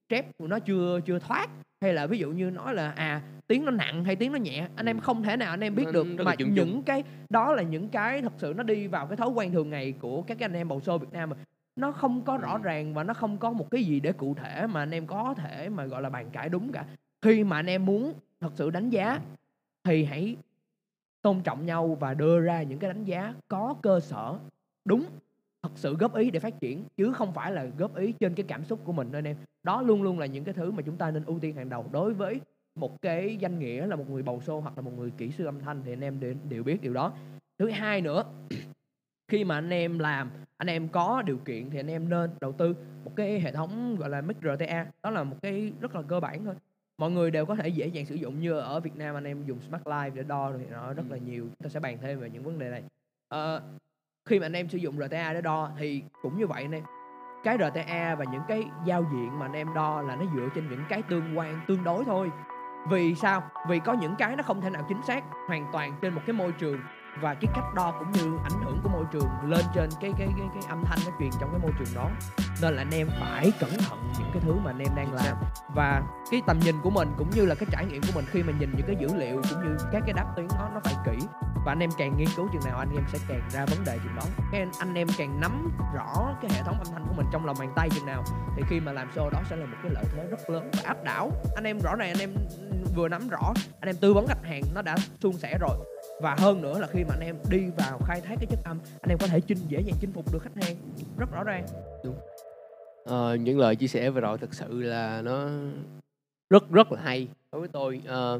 trép 0.09 0.37
của 0.37 0.47
nó 0.47 0.59
chưa 0.59 0.99
chưa 1.05 1.19
thoát 1.19 1.49
hay 1.81 1.93
là 1.93 2.07
ví 2.07 2.17
dụ 2.17 2.31
như 2.31 2.49
nói 2.49 2.73
là 2.73 2.91
à 2.91 3.21
tiếng 3.47 3.65
nó 3.65 3.71
nặng 3.71 4.05
hay 4.05 4.15
tiếng 4.15 4.31
nó 4.31 4.37
nhẹ 4.37 4.67
anh 4.75 4.85
em 4.85 4.99
không 4.99 5.23
thể 5.23 5.37
nào 5.37 5.49
anh 5.49 5.63
em 5.63 5.75
biết 5.75 5.85
được 5.93 6.07
mà 6.25 6.35
những 6.37 6.83
cái 6.83 7.03
đó 7.29 7.53
là 7.53 7.63
những 7.63 7.89
cái 7.89 8.21
thật 8.21 8.33
sự 8.37 8.53
nó 8.57 8.63
đi 8.63 8.87
vào 8.87 9.07
cái 9.07 9.17
thói 9.17 9.29
quen 9.29 9.51
thường 9.51 9.69
ngày 9.69 9.93
của 9.99 10.21
các 10.21 10.39
anh 10.39 10.53
em 10.53 10.67
bầu 10.67 10.81
xô 10.81 10.97
Việt 10.97 11.13
Nam 11.13 11.29
mà 11.29 11.35
nó 11.75 11.91
không 11.91 12.21
có 12.21 12.37
rõ 12.37 12.57
ràng 12.57 12.93
và 12.93 13.03
nó 13.03 13.13
không 13.13 13.37
có 13.37 13.51
một 13.51 13.71
cái 13.71 13.83
gì 13.83 13.99
để 13.99 14.11
cụ 14.11 14.35
thể 14.35 14.67
mà 14.67 14.79
anh 14.79 14.91
em 14.91 15.07
có 15.07 15.33
thể 15.37 15.69
mà 15.69 15.85
gọi 15.85 16.01
là 16.01 16.09
bàn 16.09 16.29
cãi 16.31 16.49
đúng 16.49 16.71
cả. 16.71 16.85
Khi 17.21 17.43
mà 17.43 17.55
anh 17.55 17.69
em 17.69 17.85
muốn 17.85 18.13
thật 18.39 18.51
sự 18.55 18.69
đánh 18.69 18.89
giá 18.89 19.19
thì 19.83 20.03
hãy 20.03 20.35
tôn 21.21 21.41
trọng 21.41 21.65
nhau 21.65 21.97
và 21.99 22.13
đưa 22.13 22.39
ra 22.39 22.63
những 22.63 22.79
cái 22.79 22.93
đánh 22.93 23.03
giá 23.03 23.33
có 23.47 23.75
cơ 23.81 23.99
sở 23.99 24.37
đúng 24.85 25.05
thật 25.63 25.71
sự 25.75 25.95
góp 25.95 26.15
ý 26.15 26.31
để 26.31 26.39
phát 26.39 26.59
triển 26.59 26.83
chứ 26.97 27.13
không 27.13 27.33
phải 27.33 27.51
là 27.51 27.65
góp 27.77 27.95
ý 27.95 28.11
trên 28.11 28.35
cái 28.35 28.45
cảm 28.47 28.65
xúc 28.65 28.79
của 28.83 28.93
mình 28.93 29.11
anh 29.11 29.27
em. 29.27 29.35
Đó 29.63 29.81
luôn 29.81 30.03
luôn 30.03 30.19
là 30.19 30.25
những 30.25 30.43
cái 30.43 30.53
thứ 30.53 30.71
mà 30.71 30.81
chúng 30.81 30.97
ta 30.97 31.11
nên 31.11 31.25
ưu 31.25 31.39
tiên 31.39 31.55
hàng 31.55 31.69
đầu. 31.69 31.85
Đối 31.91 32.13
với 32.13 32.41
một 32.75 33.01
cái 33.01 33.37
danh 33.39 33.59
nghĩa 33.59 33.87
là 33.87 33.95
một 33.95 34.09
người 34.09 34.23
bầu 34.23 34.41
xô 34.41 34.59
hoặc 34.59 34.77
là 34.77 34.81
một 34.81 34.91
người 34.97 35.11
kỹ 35.17 35.31
sư 35.31 35.45
âm 35.45 35.59
thanh 35.59 35.81
thì 35.85 35.93
anh 35.93 36.03
em 36.03 36.19
đều, 36.19 36.33
đều 36.49 36.63
biết 36.63 36.81
điều 36.81 36.93
đó. 36.93 37.13
Thứ 37.57 37.69
hai 37.69 38.01
nữa 38.01 38.23
khi 39.33 39.43
mà 39.43 39.55
anh 39.55 39.69
em 39.69 39.99
làm 39.99 40.29
anh 40.57 40.69
em 40.69 40.87
có 40.87 41.21
điều 41.21 41.37
kiện 41.37 41.69
thì 41.69 41.79
anh 41.79 41.87
em 41.87 42.09
nên 42.09 42.31
đầu 42.41 42.51
tư 42.51 42.75
một 43.05 43.11
cái 43.15 43.39
hệ 43.39 43.51
thống 43.51 43.95
gọi 43.95 44.09
là 44.09 44.21
mic 44.21 44.37
RTA 44.37 44.85
đó 45.03 45.09
là 45.09 45.23
một 45.23 45.35
cái 45.41 45.71
rất 45.81 45.95
là 45.95 46.01
cơ 46.01 46.19
bản 46.19 46.45
thôi. 46.45 46.55
Mọi 46.97 47.11
người 47.11 47.31
đều 47.31 47.45
có 47.45 47.55
thể 47.55 47.67
dễ 47.67 47.87
dàng 47.87 48.05
sử 48.05 48.15
dụng 48.15 48.39
như 48.39 48.59
ở 48.59 48.79
Việt 48.79 48.95
Nam 48.95 49.17
anh 49.17 49.23
em 49.23 49.45
dùng 49.45 49.61
Smart 49.61 49.87
Live 49.87 50.09
để 50.09 50.23
đo 50.23 50.51
thì 50.57 50.65
nó 50.71 50.93
rất 50.93 51.03
là 51.09 51.17
nhiều. 51.17 51.43
Chúng 51.43 51.63
ta 51.63 51.69
sẽ 51.69 51.79
bàn 51.79 51.97
thêm 52.01 52.19
về 52.19 52.29
những 52.29 52.43
vấn 52.43 52.59
đề 52.59 52.69
này. 52.69 52.83
Ờ, 53.27 53.61
khi 54.29 54.39
mà 54.39 54.45
anh 54.45 54.55
em 54.55 54.69
sử 54.69 54.77
dụng 54.77 54.97
RTA 54.97 55.33
để 55.33 55.41
đo 55.41 55.71
thì 55.77 56.03
cũng 56.21 56.37
như 56.37 56.47
vậy 56.47 56.63
anh 56.63 56.71
em. 56.71 56.83
Cái 57.43 57.57
RTA 57.57 58.15
và 58.15 58.25
những 58.31 58.43
cái 58.47 58.63
giao 58.85 59.05
diện 59.13 59.39
mà 59.39 59.45
anh 59.45 59.53
em 59.53 59.73
đo 59.73 60.01
là 60.01 60.15
nó 60.15 60.25
dựa 60.35 60.49
trên 60.55 60.69
những 60.69 60.83
cái 60.89 61.01
tương 61.01 61.37
quan 61.37 61.59
tương 61.67 61.83
đối 61.83 62.05
thôi. 62.05 62.31
Vì 62.89 63.15
sao? 63.15 63.43
Vì 63.69 63.79
có 63.79 63.93
những 63.93 64.15
cái 64.17 64.35
nó 64.35 64.43
không 64.43 64.61
thể 64.61 64.69
nào 64.69 64.85
chính 64.89 65.03
xác 65.07 65.23
hoàn 65.47 65.65
toàn 65.73 65.93
trên 66.01 66.13
một 66.13 66.21
cái 66.25 66.33
môi 66.33 66.51
trường 66.51 66.79
và 67.21 67.33
cái 67.33 67.51
cách 67.55 67.73
đo 67.75 67.91
cũng 67.99 68.11
như 68.11 68.37
ảnh 68.43 68.63
hưởng 68.65 68.79
của 68.83 68.89
môi 68.89 69.05
trường 69.11 69.29
lên 69.43 69.65
trên 69.75 69.89
cái 70.01 70.11
cái 70.17 70.27
cái 70.37 70.47
cái 70.53 70.63
âm 70.69 70.83
thanh 70.85 70.99
nó 71.05 71.11
truyền 71.19 71.29
trong 71.39 71.49
cái 71.51 71.59
môi 71.59 71.71
trường 71.79 71.95
đó. 71.95 72.09
Nên 72.61 72.73
là 72.73 72.81
anh 72.81 72.91
em 72.91 73.07
phải 73.19 73.51
cẩn 73.59 73.69
thận 73.69 74.13
những 74.19 74.29
cái 74.33 74.41
thứ 74.45 74.53
mà 74.53 74.71
anh 74.71 74.79
em 74.79 74.95
đang 74.95 75.13
làm. 75.13 75.37
và 75.75 76.03
cái 76.31 76.41
tầm 76.47 76.59
nhìn 76.59 76.75
của 76.83 76.89
mình 76.89 77.13
cũng 77.17 77.29
như 77.29 77.45
là 77.45 77.55
cái 77.55 77.67
trải 77.71 77.85
nghiệm 77.85 78.01
của 78.01 78.11
mình 78.15 78.25
khi 78.27 78.43
mà 78.43 78.53
nhìn 78.59 78.71
những 78.77 78.87
cái 78.87 78.95
dữ 78.99 79.07
liệu 79.15 79.41
cũng 79.49 79.63
như 79.63 79.77
các 79.91 80.03
cái 80.05 80.13
đáp 80.13 80.33
tuyến 80.35 80.47
đó 80.47 80.69
nó 80.73 80.79
phải 80.83 80.95
kỹ. 81.05 81.25
Và 81.65 81.71
anh 81.71 81.79
em 81.79 81.89
càng 81.97 82.17
nghiên 82.17 82.27
cứu 82.35 82.49
chừng 82.53 82.61
nào 82.65 82.77
anh 82.79 82.95
em 82.95 83.03
sẽ 83.07 83.19
càng 83.27 83.41
ra 83.49 83.65
vấn 83.65 83.83
đề 83.85 83.99
chừng 84.03 84.15
đó. 84.15 84.23
Cái 84.51 84.65
anh, 84.79 84.93
em 84.93 85.07
càng 85.17 85.39
nắm 85.39 85.71
rõ 85.95 86.35
cái 86.41 86.51
hệ 86.53 86.63
thống 86.63 86.77
âm 86.77 86.87
thanh 86.93 87.05
của 87.07 87.13
mình 87.17 87.25
trong 87.31 87.45
lòng 87.45 87.55
bàn 87.59 87.73
tay 87.75 87.89
chừng 87.89 88.05
nào 88.05 88.23
thì 88.55 88.63
khi 88.69 88.79
mà 88.79 88.91
làm 88.91 89.09
show 89.15 89.29
đó 89.29 89.41
sẽ 89.49 89.55
là 89.55 89.65
một 89.65 89.77
cái 89.83 89.91
lợi 89.95 90.05
thế 90.15 90.27
rất 90.29 90.49
lớn 90.49 90.71
và 90.73 90.81
áp 90.85 91.03
đảo. 91.03 91.31
Anh 91.55 91.63
em 91.63 91.79
rõ 91.79 91.95
ràng 91.95 92.09
anh 92.09 92.19
em 92.19 92.33
vừa 92.95 93.07
nắm 93.07 93.27
rõ 93.27 93.53
anh 93.79 93.89
em 93.89 93.95
tư 94.01 94.13
vấn 94.13 94.27
khách 94.27 94.45
hàng 94.45 94.61
nó 94.75 94.81
đã 94.81 94.95
suôn 95.21 95.33
sẻ 95.33 95.57
rồi 95.61 95.77
và 96.23 96.35
hơn 96.39 96.61
nữa 96.61 96.79
là 96.79 96.87
khi 96.87 97.03
mà 97.03 97.15
anh 97.15 97.27
em 97.27 97.35
đi 97.49 97.59
vào 97.77 97.99
khai 98.05 98.21
thác 98.21 98.35
cái 98.39 98.47
chất 98.49 98.59
âm 98.63 98.77
anh 99.01 99.09
em 99.09 99.17
có 99.17 99.27
thể 99.27 99.39
chinh 99.41 99.57
dễ 99.67 99.81
dàng 99.81 99.95
chinh 100.01 100.11
phục 100.13 100.33
được 100.33 100.39
khách 100.41 100.63
hàng. 100.63 100.75
Rất 101.17 101.31
rõ 101.31 101.43
ràng. 101.43 101.65
Ờ, 103.05 103.35
những 103.35 103.59
lời 103.59 103.75
chia 103.75 103.87
sẻ 103.87 104.09
vừa 104.09 104.21
rồi 104.21 104.37
thực 104.37 104.53
sự 104.53 104.81
là 104.81 105.21
nó 105.21 105.49
rất 106.49 106.71
rất 106.71 106.91
là 106.91 107.01
hay 107.01 107.27
đối 107.51 107.61
với 107.61 107.69
tôi. 107.73 108.01
À, 108.07 108.33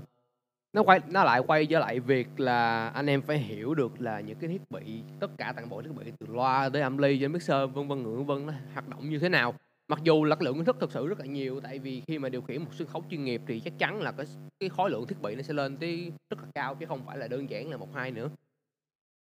nó 0.73 0.83
quay 0.83 0.99
nó 1.07 1.23
lại 1.23 1.41
quay 1.47 1.65
trở 1.65 1.79
lại 1.79 1.99
việc 1.99 2.39
là 2.39 2.87
anh 2.87 3.09
em 3.09 3.21
phải 3.21 3.37
hiểu 3.37 3.75
được 3.75 4.01
là 4.01 4.19
những 4.19 4.37
cái 4.37 4.49
thiết 4.49 4.71
bị 4.71 5.01
tất 5.19 5.27
cả 5.37 5.53
toàn 5.55 5.69
bộ 5.69 5.81
thiết 5.81 5.91
bị 5.95 6.11
từ 6.19 6.27
loa 6.29 6.69
tới 6.69 6.81
âm 6.81 6.97
ly 6.97 7.19
đến 7.19 7.31
mixer 7.31 7.69
vân 7.73 7.87
vân 7.87 8.03
ngưỡng 8.03 8.25
vân 8.25 8.45
nó 8.45 8.53
hoạt 8.73 8.89
động 8.89 9.09
như 9.09 9.19
thế 9.19 9.29
nào 9.29 9.53
mặc 9.87 9.99
dù 10.03 10.23
lực 10.23 10.41
lượng 10.41 10.55
kiến 10.55 10.65
thức 10.65 10.77
thực 10.79 10.91
sự 10.91 11.07
rất 11.07 11.19
là 11.19 11.25
nhiều 11.25 11.59
tại 11.59 11.79
vì 11.79 12.01
khi 12.07 12.19
mà 12.19 12.29
điều 12.29 12.41
khiển 12.41 12.61
một 12.63 12.69
sân 12.73 12.87
khấu 12.87 13.03
chuyên 13.09 13.23
nghiệp 13.23 13.41
thì 13.47 13.59
chắc 13.59 13.73
chắn 13.77 14.01
là 14.01 14.11
cái 14.11 14.25
cái 14.59 14.69
khối 14.69 14.89
lượng 14.89 15.07
thiết 15.07 15.21
bị 15.21 15.35
nó 15.35 15.41
sẽ 15.41 15.53
lên 15.53 15.77
tới 15.77 16.11
rất 16.29 16.37
là 16.41 16.47
cao 16.55 16.75
chứ 16.75 16.85
không 16.85 17.05
phải 17.05 17.17
là 17.17 17.27
đơn 17.27 17.49
giản 17.49 17.69
là 17.69 17.77
một 17.77 17.93
hai 17.93 18.11
nữa. 18.11 18.29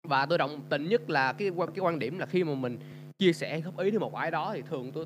Và 0.07 0.25
tôi 0.25 0.37
đồng 0.37 0.61
tình 0.69 0.89
nhất 0.89 1.09
là 1.09 1.33
cái 1.33 1.51
cái 1.57 1.79
quan 1.79 1.99
điểm 1.99 2.19
là 2.19 2.25
khi 2.25 2.43
mà 2.43 2.55
mình 2.55 2.79
chia 3.19 3.33
sẻ 3.33 3.61
góp 3.61 3.77
ý 3.79 3.91
đến 3.91 4.01
một 4.01 4.15
ai 4.15 4.31
đó 4.31 4.51
thì 4.55 4.61
thường 4.61 4.91
tôi 4.91 5.05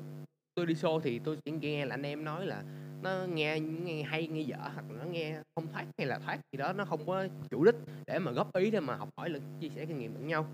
tôi 0.54 0.66
đi 0.66 0.74
show 0.74 1.00
thì 1.00 1.18
tôi 1.18 1.38
chỉ 1.44 1.50
nghe 1.50 1.86
là 1.86 1.94
anh 1.94 2.02
em 2.02 2.24
nói 2.24 2.46
là 2.46 2.62
nó 3.02 3.24
nghe 3.28 3.60
nghe 3.60 4.02
hay 4.02 4.26
nghe 4.26 4.40
dở 4.40 4.56
hoặc 4.56 4.84
là 4.90 5.04
nó 5.04 5.10
nghe 5.10 5.40
không 5.54 5.66
thoát 5.72 5.84
hay 5.98 6.06
là 6.06 6.18
thoát 6.18 6.38
gì 6.52 6.56
đó 6.56 6.72
nó 6.72 6.84
không 6.84 7.06
có 7.06 7.26
chủ 7.50 7.64
đích 7.64 7.74
để 8.06 8.18
mà 8.18 8.32
góp 8.32 8.56
ý 8.56 8.70
để 8.70 8.80
mà 8.80 8.94
học 8.94 9.08
hỏi 9.16 9.30
lẫn 9.30 9.42
chia 9.60 9.68
sẻ 9.68 9.84
kinh 9.84 9.98
nghiệm 9.98 10.14
lẫn 10.14 10.26
nhau. 10.26 10.46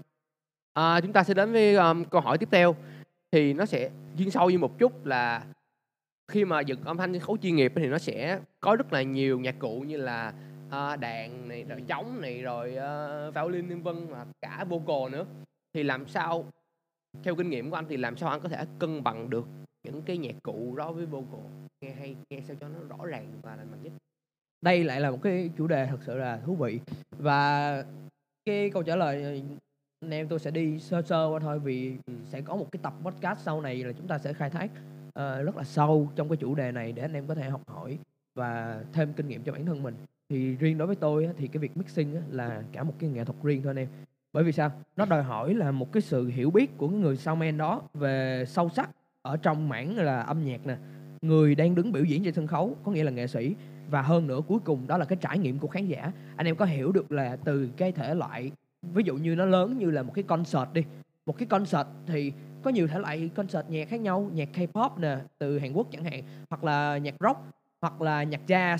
À, 0.73 1.01
chúng 1.01 1.13
ta 1.13 1.25
sẽ 1.25 1.35
đến 1.35 1.53
với 1.53 1.75
um, 1.75 2.05
câu 2.05 2.21
hỏi 2.21 2.39
tiếp 2.39 2.49
theo 2.53 2.77
thì 3.33 3.53
nó 3.53 3.67
sẽ 3.67 3.91
chuyên 4.19 4.31
sâu 4.31 4.51
như 4.51 4.59
một 4.59 4.79
chút 4.79 5.07
là 5.07 5.47
khi 6.33 6.45
mà 6.45 6.61
dựng 6.61 6.85
âm 6.85 6.97
thanh 6.97 7.13
sân 7.13 7.21
khấu 7.21 7.37
chuyên 7.37 7.57
nghiệp 7.57 7.73
thì 7.77 7.87
nó 7.87 7.99
sẽ 7.99 8.41
có 8.61 8.77
rất 8.77 8.93
là 8.93 9.03
nhiều 9.03 9.41
nhạc 9.41 9.55
cụ 9.59 9.81
như 9.81 9.97
là 9.97 10.33
à, 10.71 10.97
đàn 10.97 11.49
này 11.49 11.65
rồi 11.65 11.83
trống 11.87 12.21
này 12.21 12.43
rồi 12.43 12.77
uh, 13.29 13.35
violin 13.35 13.69
vân 13.69 13.83
vân 13.83 14.07
và 14.07 14.27
cả 14.41 14.65
vocal 14.69 15.13
nữa. 15.13 15.27
Thì 15.75 15.83
làm 15.83 16.09
sao 16.09 16.53
theo 17.23 17.35
kinh 17.35 17.51
nghiệm 17.51 17.71
của 17.71 17.77
anh 17.77 17.87
thì 17.89 17.97
làm 17.97 18.17
sao 18.17 18.31
anh 18.31 18.41
có 18.41 18.49
thể 18.49 18.65
cân 18.79 19.03
bằng 19.03 19.31
được 19.31 19.47
những 19.85 20.03
cái 20.03 20.19
nhạc 20.19 20.35
cụ 20.43 20.75
đó 20.77 20.93
với 20.93 21.07
vocal? 21.07 21.41
Nghe 21.81 21.91
hay 21.91 22.17
nghe 22.31 22.41
sao 22.47 22.57
cho 22.61 22.69
nó 22.69 22.79
rõ 22.97 23.07
ràng 23.07 23.33
và 23.43 23.57
lành 23.57 23.71
mạnh 23.71 23.83
nhất? 23.83 23.93
Đây 24.63 24.85
lại 24.85 25.01
là 25.01 25.11
một 25.11 25.19
cái 25.23 25.51
chủ 25.57 25.67
đề 25.67 25.87
thật 25.87 25.99
sự 26.07 26.17
là 26.17 26.41
thú 26.47 26.57
vị. 26.57 26.81
Và 27.19 27.85
cái 28.45 28.71
câu 28.71 28.83
trả 28.83 28.97
lời 28.97 29.43
anh 30.01 30.11
em 30.11 30.29
tôi 30.29 30.39
sẽ 30.39 30.51
đi 30.51 30.79
sơ 30.79 31.03
sơ 31.03 31.27
qua 31.27 31.41
thôi 31.41 31.59
vì 31.59 31.97
sẽ 32.25 32.41
có 32.41 32.57
một 32.57 32.73
cái 32.73 32.81
tập 32.83 32.95
podcast 33.05 33.39
sau 33.39 33.61
này 33.61 33.85
là 33.85 33.93
chúng 33.93 34.09
ta 34.09 34.19
sẽ 34.19 34.33
khai 34.33 34.51
thác 34.51 34.71
uh, 35.09 35.45
rất 35.45 35.57
là 35.57 35.65
sâu 35.65 36.09
trong 36.17 36.29
cái 36.29 36.37
chủ 36.37 36.55
đề 36.55 36.73
này 36.73 36.93
để 36.93 37.03
anh 37.03 37.13
em 37.13 37.27
có 37.27 37.35
thể 37.35 37.51
học 37.51 37.61
hỏi 37.67 37.99
và 38.35 38.81
thêm 38.93 39.13
kinh 39.13 39.29
nghiệm 39.29 39.43
cho 39.43 39.53
bản 39.53 39.67
thân 39.67 39.83
mình. 39.83 39.95
Thì 40.29 40.57
riêng 40.57 40.79
đối 40.79 40.87
với 40.87 40.97
tôi 40.97 41.29
thì 41.37 41.49
cái 41.49 41.59
việc 41.59 41.77
mixing 41.77 42.17
là 42.31 42.63
cả 42.73 42.83
một 42.83 42.95
cái 42.99 43.11
nghệ 43.11 43.25
thuật 43.25 43.43
riêng 43.43 43.63
thôi 43.63 43.71
anh 43.71 43.79
em. 43.79 43.89
Bởi 44.33 44.45
vì 44.45 44.53
sao? 44.53 44.73
Nó 44.97 45.05
đòi 45.05 45.23
hỏi 45.23 45.55
là 45.55 45.71
một 45.71 45.93
cái 45.93 46.01
sự 46.01 46.27
hiểu 46.27 46.51
biết 46.51 46.79
của 46.79 46.89
người 46.89 47.01
người 47.01 47.17
soundman 47.17 47.59
đó 47.59 47.83
về 47.95 48.45
sâu 48.47 48.69
sắc 48.69 48.91
ở 49.23 49.37
trong 49.37 49.69
mảng 49.69 49.97
là 49.97 50.21
âm 50.21 50.45
nhạc 50.45 50.67
nè 50.67 50.77
người 51.23 51.55
đang 51.55 51.75
đứng 51.75 51.93
biểu 51.93 52.05
diễn 52.05 52.25
trên 52.25 52.35
sân 52.35 52.47
khấu 52.47 52.77
có 52.85 52.93
nghĩa 52.93 53.05
là 53.05 53.11
nghệ 53.11 53.27
sĩ. 53.27 53.55
Và 53.91 54.03
hơn 54.03 54.27
nữa 54.27 54.41
cuối 54.49 54.59
cùng 54.65 54.87
đó 54.87 54.99
là 54.99 55.05
cái 55.05 55.19
trải 55.21 55.39
nghiệm 55.39 55.59
của 55.59 55.69
khán 55.69 55.87
giả. 55.87 56.13
Anh 56.37 56.47
em 56.47 56.57
có 56.57 56.65
hiểu 56.65 56.93
được 56.93 57.13
là 57.13 57.37
từ 57.37 57.69
cái 57.77 57.93
thể 57.93 58.15
loại 58.15 58.51
ví 58.95 59.03
dụ 59.05 59.17
như 59.17 59.35
nó 59.35 59.45
lớn 59.45 59.79
như 59.79 59.91
là 59.91 60.03
một 60.03 60.13
cái 60.15 60.25
concert 60.25 60.73
đi. 60.73 60.85
Một 61.27 61.39
cái 61.39 61.47
concert 61.47 61.89
thì 62.07 62.33
có 62.63 62.71
nhiều 62.71 62.89
thể 62.89 62.99
loại 62.99 63.31
concert 63.35 63.69
nhạc 63.69 63.89
khác 63.89 64.01
nhau, 64.01 64.31
nhạc 64.35 64.49
K-pop 64.55 64.91
nè, 64.99 65.19
từ 65.39 65.59
Hàn 65.59 65.73
Quốc 65.73 65.87
chẳng 65.91 66.05
hạn, 66.05 66.23
hoặc 66.51 66.65
là 66.65 66.99
nhạc 66.99 67.15
rock, 67.21 67.41
hoặc 67.81 68.01
là 68.01 68.23
nhạc 68.23 68.41
jazz. 68.47 68.79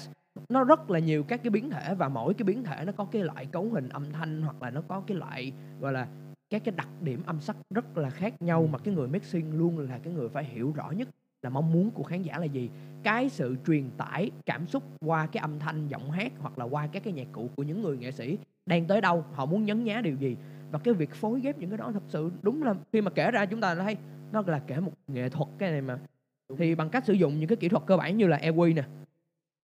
Nó 0.49 0.65
rất 0.65 0.91
là 0.91 0.99
nhiều 0.99 1.23
các 1.23 1.43
cái 1.43 1.51
biến 1.51 1.71
thể 1.71 1.95
và 1.95 2.09
mỗi 2.09 2.35
cái 2.35 2.45
biến 2.45 2.65
thể 2.65 2.85
nó 2.85 2.93
có 2.93 3.05
cái 3.05 3.25
loại 3.25 3.47
cấu 3.47 3.69
hình 3.69 3.89
âm 3.89 4.13
thanh, 4.13 4.43
hoặc 4.43 4.63
là 4.63 4.71
nó 4.71 4.83
có 4.89 5.03
cái 5.07 5.17
loại, 5.17 5.53
gọi 5.81 5.93
là, 5.93 6.07
các 6.51 6.65
cái 6.65 6.75
đặc 6.77 6.89
điểm 7.01 7.23
âm 7.27 7.41
sắc 7.41 7.57
rất 7.71 7.99
là 7.99 8.11
khác 8.11 8.43
nhau 8.43 8.69
mà 8.73 8.79
cái 8.79 8.95
người 8.95 9.09
mixing 9.09 9.59
luôn 9.59 9.79
là 9.79 9.99
cái 9.99 10.13
người 10.13 10.29
phải 10.29 10.45
hiểu 10.45 10.73
rõ 10.73 10.91
nhất 10.91 11.09
là 11.43 11.51
mong 11.51 11.73
muốn 11.73 11.91
của 11.91 12.03
khán 12.03 12.23
giả 12.23 12.39
là 12.39 12.45
gì. 12.45 12.71
Cái 13.03 13.29
sự 13.29 13.57
truyền 13.67 13.91
tải 13.97 14.31
cảm 14.47 14.67
xúc 14.67 14.83
qua 15.01 15.27
cái 15.27 15.41
âm 15.41 15.59
thanh, 15.59 15.89
giọng 15.89 16.11
hát, 16.11 16.33
hoặc 16.39 16.59
là 16.59 16.65
qua 16.65 16.87
các 16.87 17.05
cái 17.05 17.13
nhạc 17.13 17.27
cụ 17.33 17.51
của 17.57 17.63
những 17.63 17.83
người 17.83 17.99
nghệ 17.99 18.11
sĩ 18.11 18.39
đang 18.67 18.85
tới 18.87 19.01
đâu 19.01 19.25
họ 19.33 19.47
muốn 19.47 19.65
nhấn 19.65 19.85
nhá 19.85 20.01
điều 20.01 20.17
gì 20.17 20.37
và 20.71 20.79
cái 20.79 20.95
việc 20.95 21.15
phối 21.15 21.41
ghép 21.41 21.59
những 21.59 21.71
cái 21.71 21.79
đó 21.79 21.91
thật 21.93 22.03
sự 22.09 22.31
đúng 22.43 22.63
là 22.63 22.75
khi 22.93 23.01
mà 23.01 23.11
kể 23.11 23.31
ra 23.31 23.47
chúng 23.47 23.61
ta 23.61 23.75
thấy 23.75 23.97
nó 24.33 24.43
là 24.47 24.59
kể 24.67 24.81
một 24.81 24.93
nghệ 25.07 25.29
thuật 25.29 25.49
cái 25.59 25.71
này 25.71 25.81
mà 25.81 25.99
thì 26.59 26.75
bằng 26.75 26.91
cách 26.91 27.05
sử 27.07 27.13
dụng 27.13 27.39
những 27.39 27.49
cái 27.49 27.57
kỹ 27.57 27.69
thuật 27.69 27.83
cơ 27.87 27.97
bản 27.97 28.17
như 28.17 28.27
là 28.27 28.39
airway 28.39 28.75
nè 28.75 28.85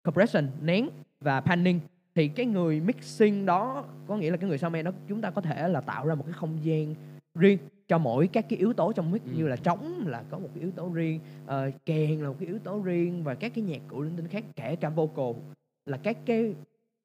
compression 0.02 0.46
nén 0.62 0.88
và 1.20 1.40
panning 1.40 1.80
thì 2.14 2.28
cái 2.28 2.46
người 2.46 2.80
mixing 2.80 3.46
đó 3.46 3.84
có 4.06 4.16
nghĩa 4.16 4.30
là 4.30 4.36
cái 4.36 4.48
người 4.48 4.58
soundman 4.58 4.84
đó 4.84 4.90
chúng 5.08 5.20
ta 5.20 5.30
có 5.30 5.40
thể 5.40 5.68
là 5.68 5.80
tạo 5.80 6.06
ra 6.06 6.14
một 6.14 6.24
cái 6.26 6.32
không 6.32 6.58
gian 6.62 6.94
riêng 7.34 7.58
cho 7.88 7.98
mỗi 7.98 8.26
các 8.26 8.46
cái 8.48 8.58
yếu 8.58 8.72
tố 8.72 8.92
trong 8.92 9.10
mix 9.10 9.22
Ừ. 9.24 9.30
như 9.36 9.48
là 9.48 9.56
trống 9.56 10.04
là 10.06 10.22
có 10.30 10.38
một 10.38 10.48
cái 10.54 10.62
yếu 10.62 10.70
tố 10.70 10.90
riêng 10.94 11.20
uh, 11.44 11.50
kèn 11.86 12.20
là 12.20 12.28
một 12.28 12.36
cái 12.40 12.48
yếu 12.48 12.58
tố 12.58 12.80
riêng 12.84 13.24
và 13.24 13.34
các 13.34 13.52
cái 13.54 13.64
nhạc 13.64 13.80
cụ 13.88 14.00
linh 14.02 14.16
tinh 14.16 14.28
khác 14.28 14.44
kể 14.56 14.76
cả 14.76 14.88
vocal 14.88 15.42
là 15.86 15.96
các 15.96 16.16
cái 16.26 16.54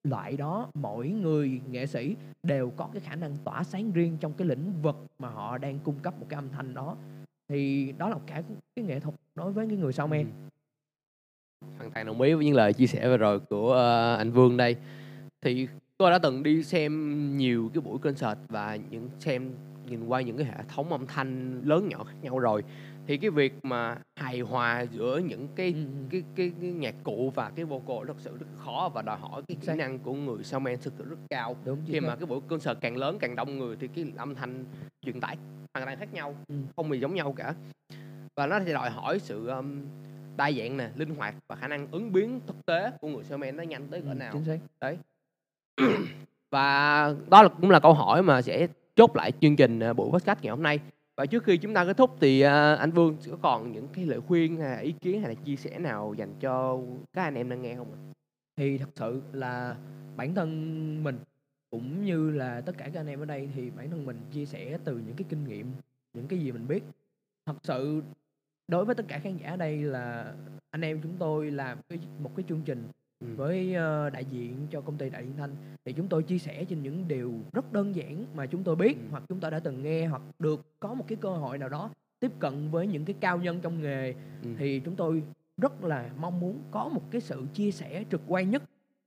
loại 0.03 0.37
đó 0.37 0.69
mỗi 0.73 1.09
người 1.09 1.61
nghệ 1.71 1.85
sĩ 1.85 2.15
đều 2.43 2.69
có 2.69 2.89
cái 2.93 3.01
khả 3.01 3.15
năng 3.15 3.37
tỏa 3.43 3.63
sáng 3.63 3.91
riêng 3.91 4.17
trong 4.19 4.33
cái 4.33 4.47
lĩnh 4.47 4.73
vực 4.81 4.95
mà 5.19 5.29
họ 5.29 5.57
đang 5.57 5.79
cung 5.79 5.99
cấp 5.99 6.19
một 6.19 6.25
cái 6.29 6.37
âm 6.37 6.49
thanh 6.49 6.73
đó. 6.73 6.97
Thì 7.49 7.93
đó 7.97 8.09
là 8.09 8.15
cả 8.27 8.43
cái 8.75 8.85
nghệ 8.85 8.99
thuật 8.99 9.15
đối 9.35 9.51
với 9.51 9.67
cái 9.67 9.77
người 9.77 9.93
sau 9.93 10.09
Ừ. 10.11 10.23
hoàn 11.77 11.91
toàn 11.91 12.05
đồng 12.05 12.21
ý 12.21 12.33
với 12.33 12.45
những 12.45 12.55
lời 12.55 12.73
chia 12.73 12.87
sẻ 12.87 13.07
vừa 13.07 13.17
rồi 13.17 13.39
của 13.39 13.71
uh, 13.71 14.19
anh 14.19 14.31
Vương 14.31 14.57
đây. 14.57 14.75
Thì 15.41 15.67
tôi 15.97 16.11
đã 16.11 16.19
từng 16.19 16.43
đi 16.43 16.63
xem 16.63 17.37
nhiều 17.37 17.71
cái 17.73 17.81
buổi 17.81 17.99
concert 17.99 18.39
và 18.47 18.77
những 18.89 19.09
xem 19.19 19.51
nhìn 19.89 20.07
qua 20.07 20.21
những 20.21 20.37
cái 20.37 20.45
hệ 20.45 20.63
thống 20.75 20.91
âm 20.91 21.07
thanh 21.07 21.61
lớn 21.65 21.89
nhỏ 21.89 22.03
khác 22.03 22.15
nhau 22.21 22.39
rồi 22.39 22.63
thì 23.07 23.17
cái 23.17 23.29
việc 23.29 23.53
mà 23.65 23.97
hài 24.15 24.39
hòa 24.39 24.81
giữa 24.81 25.17
những 25.17 25.47
cái 25.55 25.73
Ừ, 25.73 25.79
ừ. 25.79 26.07
cái, 26.11 26.23
cái 26.35 26.51
cái 26.61 26.71
nhạc 26.71 26.95
cụ 27.03 27.31
và 27.35 27.51
cái 27.55 27.65
vocal 27.65 28.07
thật 28.07 28.15
sự 28.17 28.37
rất 28.39 28.45
khó 28.57 28.91
và 28.93 29.01
đòi 29.01 29.17
hỏi 29.17 29.41
cái 29.47 29.57
kỹ 29.61 29.67
năng 29.77 29.99
của 29.99 30.13
người 30.13 30.43
soundman 30.43 30.77
thực 30.81 30.93
sự 30.97 31.05
rất 31.09 31.15
cao. 31.29 31.55
Đúng 31.65 31.77
khi 31.87 31.99
mà 31.99 32.15
cái 32.15 32.25
buổi 32.25 32.41
concert 32.47 32.77
càng 32.81 32.97
lớn 32.97 33.17
càng 33.19 33.35
đông 33.35 33.59
người 33.59 33.75
thì 33.79 33.87
cái 33.95 34.05
âm 34.17 34.35
thanh 34.35 34.65
truyền 35.01 35.19
tải 35.21 35.37
hoàn 35.73 35.85
toàn 35.85 35.99
khác 35.99 36.13
nhau 36.13 36.35
Ừ. 36.47 36.55
không 36.75 36.91
gì 36.91 36.99
giống 36.99 37.15
nhau 37.15 37.33
cả. 37.37 37.53
Và 38.35 38.47
nó 38.47 38.59
sẽ 38.65 38.73
đòi 38.73 38.89
hỏi 38.89 39.19
sự 39.19 39.47
um, 39.47 39.81
đa 40.37 40.51
dạng 40.51 40.77
nè 40.77 40.89
linh 40.95 41.15
hoạt 41.15 41.35
và 41.47 41.55
khả 41.55 41.67
năng 41.67 41.87
ứng 41.91 42.13
biến 42.13 42.39
thực 42.47 42.65
tế 42.65 42.91
của 43.01 43.07
người 43.07 43.23
salesman 43.23 43.57
nó 43.57 43.63
nhanh 43.63 43.87
tới 43.87 44.01
cỡ 44.01 44.09
Ừ, 44.11 44.13
nào. 44.15 44.33
chính 44.33 44.43
xác. 44.45 44.95
Và 46.51 47.15
đó 47.29 47.43
là 47.43 47.49
cũng 47.49 47.69
là 47.71 47.79
câu 47.79 47.93
hỏi 47.93 48.23
mà 48.23 48.41
sẽ 48.41 48.67
chốt 48.95 49.15
lại 49.15 49.31
chương 49.41 49.55
trình 49.55 49.79
uh, 49.91 49.95
buổi 49.97 50.11
podcast 50.11 50.39
ngày 50.41 50.49
hôm 50.49 50.63
nay 50.63 50.79
và 51.17 51.25
trước 51.25 51.43
khi 51.43 51.57
chúng 51.57 51.73
ta 51.73 51.85
kết 51.85 51.97
thúc 51.97 52.17
thì 52.21 52.41
à, 52.41 52.75
anh 52.75 52.91
Vương 52.91 53.17
có 53.29 53.37
còn 53.41 53.71
những 53.71 53.87
cái 53.93 54.05
lời 54.05 54.21
khuyên 54.27 54.57
hay 54.57 54.69
là 54.69 54.77
ý 54.77 54.93
kiến 55.01 55.21
hay 55.21 55.29
là 55.29 55.41
chia 55.45 55.55
sẻ 55.55 55.79
nào 55.79 56.13
dành 56.17 56.33
cho 56.39 56.79
các 57.13 57.23
anh 57.23 57.35
em 57.35 57.49
đang 57.49 57.61
nghe 57.61 57.75
không 57.75 57.91
ạ? 57.91 57.99
thì 58.55 58.77
thật 58.77 58.89
sự 58.95 59.21
là 59.33 59.75
bản 60.15 60.35
thân 60.35 61.03
mình 61.03 61.19
cũng 61.69 62.05
như 62.05 62.31
là 62.31 62.61
tất 62.61 62.77
cả 62.77 62.89
các 62.93 62.99
anh 62.99 63.07
em 63.07 63.19
ở 63.19 63.25
đây 63.25 63.49
thì 63.55 63.69
bản 63.69 63.89
thân 63.89 64.05
mình 64.05 64.17
chia 64.31 64.45
sẻ 64.45 64.77
từ 64.83 64.97
những 64.97 65.15
cái 65.15 65.25
kinh 65.29 65.43
nghiệm 65.43 65.71
những 66.13 66.27
cái 66.27 66.39
gì 66.39 66.51
mình 66.51 66.67
biết 66.67 66.83
thật 67.45 67.55
sự 67.63 68.03
đối 68.67 68.85
với 68.85 68.95
tất 68.95 69.05
cả 69.07 69.19
khán 69.19 69.37
giả 69.37 69.49
ở 69.49 69.57
đây 69.57 69.77
là 69.77 70.33
anh 70.69 70.81
em 70.81 70.99
chúng 71.03 71.15
tôi 71.19 71.51
làm 71.51 71.77
cái, 71.89 71.99
một 72.19 72.31
cái 72.35 72.45
chương 72.49 72.61
trình 72.65 72.87
Ừ. 73.27 73.35
với 73.35 73.73
ờ, 73.73 74.09
đại 74.09 74.25
diện 74.25 74.67
cho 74.71 74.81
công 74.81 74.97
ty 74.97 75.09
đại 75.09 75.23
diện 75.23 75.33
thanh 75.37 75.55
thì 75.85 75.93
chúng 75.93 76.07
tôi 76.07 76.23
chia 76.23 76.37
sẻ 76.37 76.65
trên 76.65 76.83
những 76.83 77.07
điều 77.07 77.33
rất 77.53 77.73
đơn 77.73 77.95
giản 77.95 78.25
mà 78.35 78.45
chúng 78.45 78.63
tôi 78.63 78.75
biết 78.75 78.97
Ừ. 78.97 79.03
hoặc 79.11 79.23
chúng 79.29 79.39
tôi 79.39 79.51
đã 79.51 79.59
từng 79.59 79.83
nghe 79.83 80.05
hoặc 80.05 80.21
được 80.39 80.61
có 80.79 80.93
một 80.93 81.05
cái 81.07 81.15
cơ 81.21 81.29
hội 81.29 81.57
nào 81.57 81.69
đó 81.69 81.89
tiếp 82.19 82.31
cận 82.39 82.69
với 82.71 82.87
những 82.87 83.05
cái 83.05 83.15
cao 83.19 83.37
nhân 83.37 83.59
trong 83.61 83.81
nghề 83.81 84.13
Ừ. 84.43 84.49
thì 84.57 84.79
chúng 84.79 84.95
tôi 84.95 85.23
rất 85.57 85.83
là 85.83 86.09
mong 86.19 86.39
muốn 86.39 86.59
có 86.71 86.89
một 86.89 87.01
cái 87.11 87.21
sự 87.21 87.43
chia 87.53 87.71
sẻ 87.71 88.03
trực 88.11 88.21
quan 88.27 88.49
nhất 88.49 88.63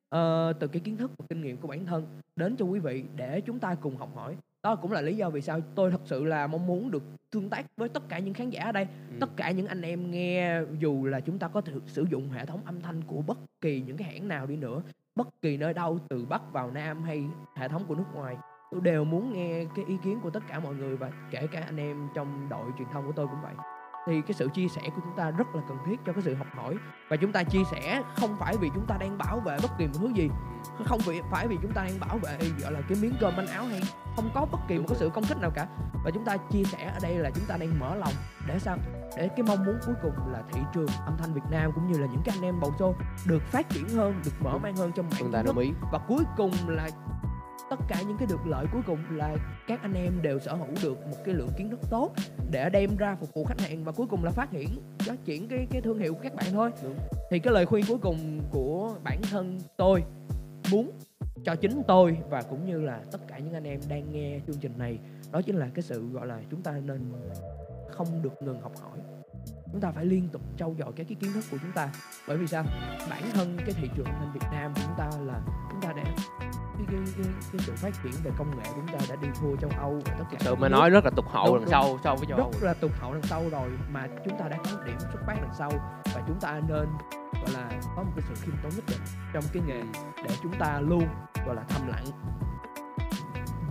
ờ, 0.09 0.53
từ 0.61 0.67
cái 0.69 0.81
kiến 0.81 0.97
thức 0.97 1.11
và 1.19 1.27
kinh 1.29 1.43
nghiệm 1.43 1.57
của 1.57 1.69
bản 1.69 1.87
thân 1.87 2.07
đến 2.37 2.57
cho 2.57 2.65
quý 2.65 2.79
vị 2.81 3.05
để 3.17 3.41
chúng 3.41 3.59
ta 3.59 3.75
cùng 3.75 3.97
học 3.97 4.11
hỏi 4.15 4.37
đó 4.67 4.77
cũng 4.77 4.93
là 4.93 5.01
lý 5.01 5.17
do 5.17 5.31
vì 5.31 5.41
sao 5.41 5.61
tôi 5.75 5.91
thật 5.91 6.01
sự 6.05 6.25
là 6.25 6.47
mong 6.47 6.67
muốn 6.67 6.91
được 6.91 7.03
tương 7.31 7.51
tác 7.51 7.67
với 7.77 7.89
tất 7.89 8.03
cả 8.09 8.19
những 8.19 8.35
khán 8.35 8.51
giả 8.51 8.63
ở 8.65 8.73
đây 8.73 8.87
Ừ. 9.11 9.17
tất 9.21 9.31
cả 9.37 9.51
những 9.51 9.67
anh 9.67 9.83
em 9.83 10.11
nghe 10.11 10.61
dù 10.79 11.05
là 11.07 11.21
chúng 11.21 11.39
ta 11.39 11.49
có 11.49 11.61
thể 11.61 11.73
sử 11.87 12.07
dụng 12.11 12.31
hệ 12.31 12.47
thống 12.47 12.61
âm 12.65 12.81
thanh 12.81 13.03
của 13.07 13.23
bất 13.27 13.39
kỳ 13.61 13.81
những 13.87 13.97
cái 13.97 14.09
hãng 14.13 14.29
nào 14.29 14.47
đi 14.47 14.57
nữa 14.57 14.83
bất 15.17 15.29
kỳ 15.43 15.57
nơi 15.57 15.75
đâu 15.75 15.99
từ 16.09 16.25
bắc 16.25 16.53
vào 16.53 16.71
nam 16.71 17.03
hay 17.03 17.25
hệ 17.57 17.69
thống 17.69 17.83
của 17.89 17.95
nước 17.95 18.05
ngoài 18.15 18.37
tôi 18.71 18.81
đều 18.81 19.05
muốn 19.05 19.33
nghe 19.33 19.65
cái 19.77 19.85
ý 19.85 19.97
kiến 20.05 20.21
của 20.23 20.31
tất 20.31 20.41
cả 20.49 20.59
mọi 20.59 20.75
người 20.75 20.97
và 20.97 21.11
kể 21.31 21.47
cả 21.53 21.61
anh 21.67 21.77
em 21.77 22.09
trong 22.15 22.49
đội 22.51 22.67
truyền 22.79 22.89
thông 22.93 23.07
của 23.07 23.13
tôi 23.17 23.27
cũng 23.27 23.43
vậy 23.43 23.55
thì 24.07 24.23
cái 24.23 24.35
sự 24.35 24.49
chia 24.49 24.69
sẻ 24.69 24.81
của 24.85 25.01
chúng 25.05 25.17
ta 25.17 25.31
rất 25.31 25.55
là 25.55 25.63
cần 25.69 25.79
thiết 25.87 26.01
cho 26.07 26.13
cái 26.13 26.23
sự 26.23 26.35
học 26.35 26.47
hỏi. 26.55 26.77
Và 27.09 27.17
chúng 27.17 27.33
ta 27.33 27.43
chia 27.43 27.65
sẻ 27.71 28.03
không 28.17 28.37
phải 28.39 28.57
vì 28.61 28.71
chúng 28.75 28.87
ta 28.87 28.97
đang 29.01 29.19
bảo 29.19 29.41
vệ 29.41 29.57
bất 29.63 29.71
kỳ 29.79 29.87
một 29.87 29.93
thứ 30.01 30.09
gì 30.15 30.31
không 30.85 31.01
vì 31.07 31.21
phải 31.31 31.49
vì 31.49 31.59
chúng 31.63 31.73
ta 31.73 31.85
đang 31.85 32.01
bảo 32.01 32.19
vệ 32.19 32.39
gọi 32.63 32.73
là 32.73 32.81
cái 32.89 32.99
miếng 33.03 33.15
cơm 33.21 33.37
manh 33.37 33.47
áo 33.47 33.65
hay 33.65 33.81
không 34.17 34.31
có 34.35 34.47
bất 34.53 34.59
kỳ 34.69 34.79
một 34.79 34.85
cái 34.89 34.99
sự 34.99 35.11
công 35.15 35.25
kích 35.25 35.39
nào 35.41 35.51
cả. 35.55 35.67
Và 36.05 36.11
chúng 36.15 36.25
ta 36.25 36.37
chia 36.37 36.65
sẻ 36.65 36.91
ở 36.95 36.99
đây 37.03 37.19
là 37.19 37.31
chúng 37.31 37.45
ta 37.45 37.57
đang 37.57 37.79
mở 37.79 37.95
lòng 37.95 38.13
để 38.47 38.59
sao? 38.59 38.79
Để 39.17 39.29
cái 39.29 39.43
mong 39.47 39.65
muốn 39.65 39.79
cuối 39.87 39.95
cùng 40.03 40.33
là 40.33 40.43
thị 40.53 40.61
trường 40.75 40.89
âm 41.07 41.17
thanh 41.19 41.35
Việt 41.35 41.45
Nam 41.51 41.73
cũng 41.75 41.93
như 41.93 41.99
là 41.99 42.07
những 42.07 42.23
cái 42.25 42.37
anh 42.37 42.45
em 42.45 42.61
bầu 42.61 42.75
show 42.79 42.95
được 43.27 43.43
phát 43.43 43.69
triển 43.69 43.89
hơn 43.89 44.21
được 44.25 44.33
mở 44.41 44.59
mang 44.59 44.77
hơn 44.77 44.93
trong 44.93 45.07
Chúng 45.19 45.33
mảng 45.33 45.33
ta 45.33 45.43
đồng 45.43 45.59
ý. 45.59 45.73
Và 45.93 45.99
cuối 45.99 46.25
cùng 46.37 46.53
là 46.67 46.89
tất 47.71 47.77
cả 47.89 48.03
những 48.09 48.17
cái 48.19 48.27
được 48.31 48.47
lợi 48.47 48.67
cuối 48.73 48.83
cùng 48.87 48.99
là 49.11 49.37
các 49.67 49.83
anh 49.83 49.93
em 49.95 50.23
đều 50.23 50.39
sở 50.39 50.55
hữu 50.55 50.69
được 50.83 51.07
một 51.07 51.17
cái 51.25 51.35
lượng 51.35 51.51
kiến 51.57 51.71
thức 51.71 51.81
tốt 51.91 52.13
để 52.51 52.71
đem 52.71 52.97
ra 52.97 53.17
phục 53.21 53.35
vụ 53.35 53.45
khách 53.45 53.61
hàng 53.61 53.85
và 53.85 53.93
cuối 53.93 54.07
cùng 54.07 54.25
là 54.25 54.31
phát 54.31 54.51
triển 54.51 54.69
phát 54.99 55.25
triển 55.25 55.49
cái 55.49 55.67
cái 55.71 55.81
thương 55.83 55.99
hiệu 55.99 56.15
của 56.15 56.21
các 56.23 56.35
bạn 56.35 56.47
thôi. 56.53 56.71
Đúng. 56.83 56.97
thì 57.31 57.39
cái 57.39 57.53
lời 57.53 57.67
khuyên 57.67 57.85
cuối 57.89 57.99
cùng 57.99 58.41
của 58.51 58.95
bản 59.05 59.21
thân 59.31 59.61
tôi 59.77 60.05
muốn 60.71 60.91
cho 61.45 61.55
chính 61.55 61.83
tôi 61.87 62.19
và 62.31 62.43
cũng 62.43 62.67
như 62.67 62.81
là 62.81 63.01
tất 63.13 63.19
cả 63.29 63.39
những 63.39 63.55
anh 63.55 63.65
em 63.65 63.81
đang 63.89 64.13
nghe 64.13 64.41
chương 64.47 64.57
trình 64.61 64.73
này 64.79 64.99
đó 65.33 65.43
chính 65.43 65.57
là 65.57 65.69
cái 65.75 65.83
sự 65.83 66.09
gọi 66.13 66.27
là 66.27 66.41
chúng 66.51 66.63
ta 66.63 66.73
nên 66.73 67.13
không 67.91 68.23
được 68.23 68.43
ngừng 68.43 68.61
học 68.61 68.73
hỏi. 68.83 68.99
Chúng 69.73 69.81
ta 69.81 69.91
phải 69.91 70.05
liên 70.05 70.29
tục 70.33 70.43
trau 70.57 70.75
dồi 70.79 70.93
các 70.97 71.07
cái 71.09 71.17
kiến 71.21 71.33
thức 71.33 71.45
của 71.51 71.59
chúng 71.63 71.73
ta. 71.75 71.93
Bởi 72.29 72.37
vì 72.37 72.47
sao? 72.47 72.65
Bản 73.11 73.23
thân 73.35 73.57
cái 73.59 73.75
thị 73.75 73.89
trường 73.97 74.07
thanh 74.07 74.33
Việt 74.35 74.47
Nam 74.53 74.73
của 74.75 74.81
chúng 74.85 74.95
ta 74.99 75.11
là 75.27 75.41
chúng 75.71 75.81
ta 75.81 75.93
đã 75.93 76.05
cái 76.79 76.87
cái 76.91 77.01
cái, 77.17 77.33
cái 77.53 77.61
sự 77.67 77.73
phát 77.77 78.03
triển 78.03 78.13
về 78.25 78.31
công 78.39 78.51
nghệ 78.51 78.63
của 78.65 78.75
chúng 78.77 78.99
ta 78.99 79.07
đã 79.09 79.17
đi 79.17 79.29
thua 79.41 79.57
châu 79.57 79.71
Âu 79.79 80.01
và 80.05 80.15
tất 80.19 80.25
cả 80.31 80.39
sự 80.41 80.55
mà 80.55 80.69
nói 80.69 80.91
rất 80.91 81.05
là 81.05 81.11
tụt 81.11 81.25
hậu 81.29 81.59
đằng 81.59 81.69
sau 81.69 81.99
so 82.05 82.15
với 82.15 82.27
châu 82.29 82.39
Âu. 82.39 82.53
Rất 82.53 82.67
là 82.67 82.75
tụt 82.75 82.91
hậu 83.01 83.13
đằng 83.13 83.23
sau 83.23 83.43
rồi 83.51 83.69
mà 83.91 84.09
chúng 84.25 84.39
ta 84.39 84.49
đã 84.49 84.57
có 84.57 84.85
điểm 84.85 84.99
xuất 84.99 85.21
phát 85.27 85.37
đằng 85.43 85.55
sau 85.59 85.71
và 86.15 86.23
chúng 86.27 86.41
ta 86.41 86.61
nên 86.69 86.87
gọi 87.33 87.55
là 87.55 87.71
có 87.97 88.03
một 88.03 88.13
cái 88.17 88.25
sự 88.29 88.35
khiêm 88.43 88.55
tốn 88.63 88.73
nhất 88.77 88.85
định 88.89 89.01
trong 89.33 89.45
cái 89.53 89.63
nghề 89.67 89.83
để 90.17 90.35
chúng 90.43 90.53
ta 90.59 90.81
luôn 90.81 91.05
gọi 91.47 91.57
là 91.57 91.63
thầm 91.69 91.89
lặng. 91.89 92.07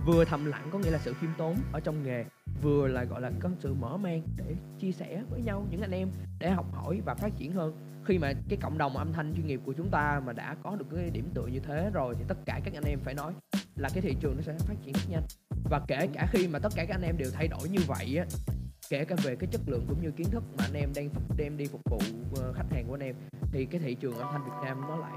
Vừa 0.06 0.24
thầm 0.24 0.44
lặng 0.44 0.68
có 0.72 0.78
nghĩa 0.78 0.90
là 0.90 0.98
sự 0.98 1.14
khiêm 1.20 1.30
tốn 1.38 1.56
ở 1.72 1.80
trong 1.80 2.02
nghề 2.02 2.24
vừa 2.62 2.88
là 2.88 3.04
gọi 3.04 3.20
là 3.20 3.30
có 3.40 3.48
sự 3.58 3.74
mở 3.74 3.96
mang 3.96 4.22
để 4.36 4.54
chia 4.78 4.92
sẻ 4.92 5.22
với 5.30 5.42
nhau 5.42 5.66
những 5.70 5.80
anh 5.80 5.90
em 5.90 6.08
để 6.38 6.50
học 6.50 6.66
hỏi 6.72 7.00
và 7.04 7.14
phát 7.14 7.36
triển 7.36 7.52
hơn 7.52 7.76
khi 8.06 8.18
mà 8.18 8.32
cái 8.48 8.58
cộng 8.62 8.78
đồng 8.78 8.96
âm 8.96 9.12
thanh 9.12 9.34
chuyên 9.36 9.46
nghiệp 9.46 9.60
của 9.64 9.72
chúng 9.72 9.90
ta 9.90 10.20
mà 10.26 10.32
đã 10.32 10.56
có 10.62 10.76
được 10.76 10.86
cái 10.96 11.10
điểm 11.10 11.30
tựa 11.34 11.46
như 11.46 11.60
thế 11.60 11.90
rồi 11.92 12.14
thì 12.18 12.24
tất 12.28 12.36
cả 12.44 12.60
các 12.64 12.74
anh 12.74 12.84
em 12.84 12.98
phải 13.04 13.14
nói 13.14 13.32
là 13.76 13.88
cái 13.94 14.02
thị 14.02 14.16
trường 14.20 14.36
nó 14.36 14.42
sẽ 14.42 14.52
phát 14.58 14.74
triển 14.84 14.94
rất 14.94 15.04
nhanh. 15.08 15.22
Và 15.70 15.80
kể 15.88 16.08
cả 16.14 16.26
khi 16.32 16.48
mà 16.48 16.58
tất 16.58 16.72
cả 16.76 16.84
các 16.88 16.94
anh 16.94 17.02
em 17.02 17.18
đều 17.18 17.30
thay 17.32 17.48
đổi 17.48 17.68
như 17.68 17.80
vậy 17.86 18.16
á 18.18 18.24
kể 18.90 19.04
cả 19.04 19.16
về 19.22 19.36
cái 19.36 19.48
chất 19.52 19.60
lượng 19.66 19.84
cũng 19.88 20.02
như 20.02 20.10
kiến 20.10 20.30
thức 20.30 20.42
mà 20.58 20.64
anh 20.64 20.74
em 20.74 20.92
đang 20.96 21.08
đem 21.36 21.56
đi 21.56 21.66
phục 21.66 21.80
vụ 21.84 21.98
ờ, 22.36 22.52
khách 22.52 22.66
hàng 22.70 22.84
của 22.88 22.94
anh 22.94 23.00
em 23.00 23.14
thì 23.52 23.66
cái 23.66 23.80
thị 23.80 23.94
trường 23.94 24.18
âm 24.18 24.28
thanh 24.32 24.44
Việt 24.44 24.56
Nam 24.64 24.80
nó 24.80 24.96
lại 24.96 25.12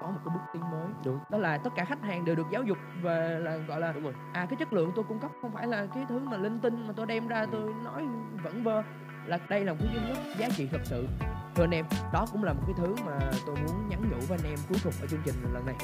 có 0.00 0.10
một 0.10 0.18
cái 0.24 0.34
bước 0.34 0.40
tiến 0.52 0.62
mới. 0.70 0.88
Đúng. 1.04 1.18
đó 1.30 1.38
là 1.38 1.58
tất 1.58 1.70
cả 1.76 1.84
khách 1.84 2.02
hàng 2.02 2.24
đều 2.24 2.34
được 2.34 2.46
giáo 2.52 2.62
dục 2.62 2.78
về 3.02 3.38
là 3.38 3.56
gọi 3.56 3.80
là 3.80 3.92
đúng 3.92 4.02
rồi. 4.02 4.12
À 4.32 4.46
cái 4.50 4.56
chất 4.58 4.72
lượng 4.72 4.92
tôi 4.96 5.04
cung 5.08 5.20
cấp 5.20 5.30
không 5.42 5.52
phải 5.54 5.66
là 5.66 5.86
cái 5.94 6.04
thứ 6.08 6.18
mà 6.18 6.36
linh 6.36 6.58
tinh 6.58 6.86
mà 6.86 6.94
tôi 6.96 7.06
đem 7.06 7.28
ra 7.28 7.46
tôi 7.52 7.74
nói 7.84 8.02
vẩn 8.42 8.62
vơ 8.62 8.82
là 9.26 9.38
đây 9.48 9.64
là 9.64 9.72
một 9.72 9.78
cái 9.80 9.94
duy 9.94 10.08
nhất 10.08 10.36
giá 10.38 10.48
trị 10.56 10.68
thật 10.72 10.80
sự 10.84 11.06
thưa 11.54 11.64
anh 11.64 11.74
em 11.74 11.84
đó 12.12 12.26
cũng 12.32 12.44
là 12.44 12.52
một 12.52 12.62
cái 12.66 12.74
thứ 12.78 12.94
mà 13.06 13.18
tôi 13.46 13.56
muốn 13.56 13.88
nhắn 13.88 14.10
nhủ 14.10 14.26
với 14.28 14.38
anh 14.42 14.50
em 14.50 14.58
cuối 14.68 14.78
cùng 14.84 14.92
ở 15.00 15.06
chương 15.06 15.20
trình 15.24 15.34
lần 15.54 15.66
này. 15.66 15.74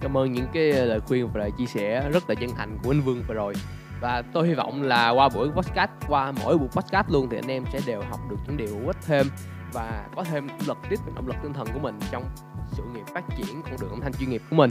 Cảm 0.00 0.16
ơn 0.16 0.32
những 0.32 0.46
cái 0.52 0.72
lời 0.72 1.00
khuyên 1.00 1.28
và 1.32 1.40
lời 1.40 1.50
chia 1.58 1.66
sẻ 1.66 2.10
rất 2.10 2.28
là 2.28 2.34
chân 2.34 2.50
thành 2.56 2.78
của 2.82 2.90
anh 2.90 3.00
Vương 3.00 3.22
vừa 3.28 3.34
rồi. 3.34 3.54
Và 4.00 4.22
tôi 4.32 4.48
hy 4.48 4.54
vọng 4.54 4.82
là 4.82 5.10
qua 5.10 5.28
buổi 5.28 5.48
podcast 5.50 5.90
qua 6.08 6.32
mỗi 6.32 6.58
buổi 6.58 6.68
podcast 6.68 7.10
luôn 7.10 7.28
thì 7.30 7.38
anh 7.38 7.50
em 7.50 7.64
sẽ 7.72 7.80
đều 7.86 8.02
học 8.10 8.20
được 8.30 8.36
những 8.46 8.56
điều 8.56 8.68
hữu 8.68 8.86
ích 8.86 8.96
thêm 9.06 9.26
và 9.72 10.08
có 10.16 10.24
thêm 10.24 10.48
lực 10.66 10.78
tiếp 10.90 10.96
động 11.14 11.26
lực 11.26 11.36
tinh 11.42 11.52
thần 11.52 11.66
của 11.74 11.80
mình 11.80 11.98
trong 12.10 12.24
sự 12.72 12.82
nghiệp 12.94 13.04
phát 13.14 13.24
triển 13.36 13.62
con 13.62 13.76
đường 13.80 13.90
âm 13.90 14.00
thanh 14.00 14.12
chuyên 14.12 14.30
nghiệp 14.30 14.42
của 14.50 14.56
mình. 14.56 14.70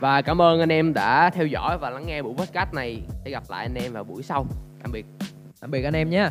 Và 0.00 0.22
cảm 0.22 0.42
ơn 0.42 0.60
anh 0.60 0.72
em 0.72 0.94
đã 0.94 1.30
theo 1.30 1.46
dõi 1.46 1.78
và 1.78 1.90
lắng 1.90 2.06
nghe 2.06 2.22
buổi 2.22 2.34
podcast 2.38 2.74
này. 2.74 3.02
Sẽ 3.24 3.30
gặp 3.30 3.42
lại 3.48 3.66
anh 3.66 3.74
em 3.74 3.92
vào 3.92 4.04
buổi 4.04 4.22
sau. 4.22 4.46
Tạm 4.82 4.92
biệt. 4.92 5.06
Tạm 5.60 5.70
biệt 5.70 5.82
anh 5.82 5.96
em 5.96 6.10
nha 6.10 6.30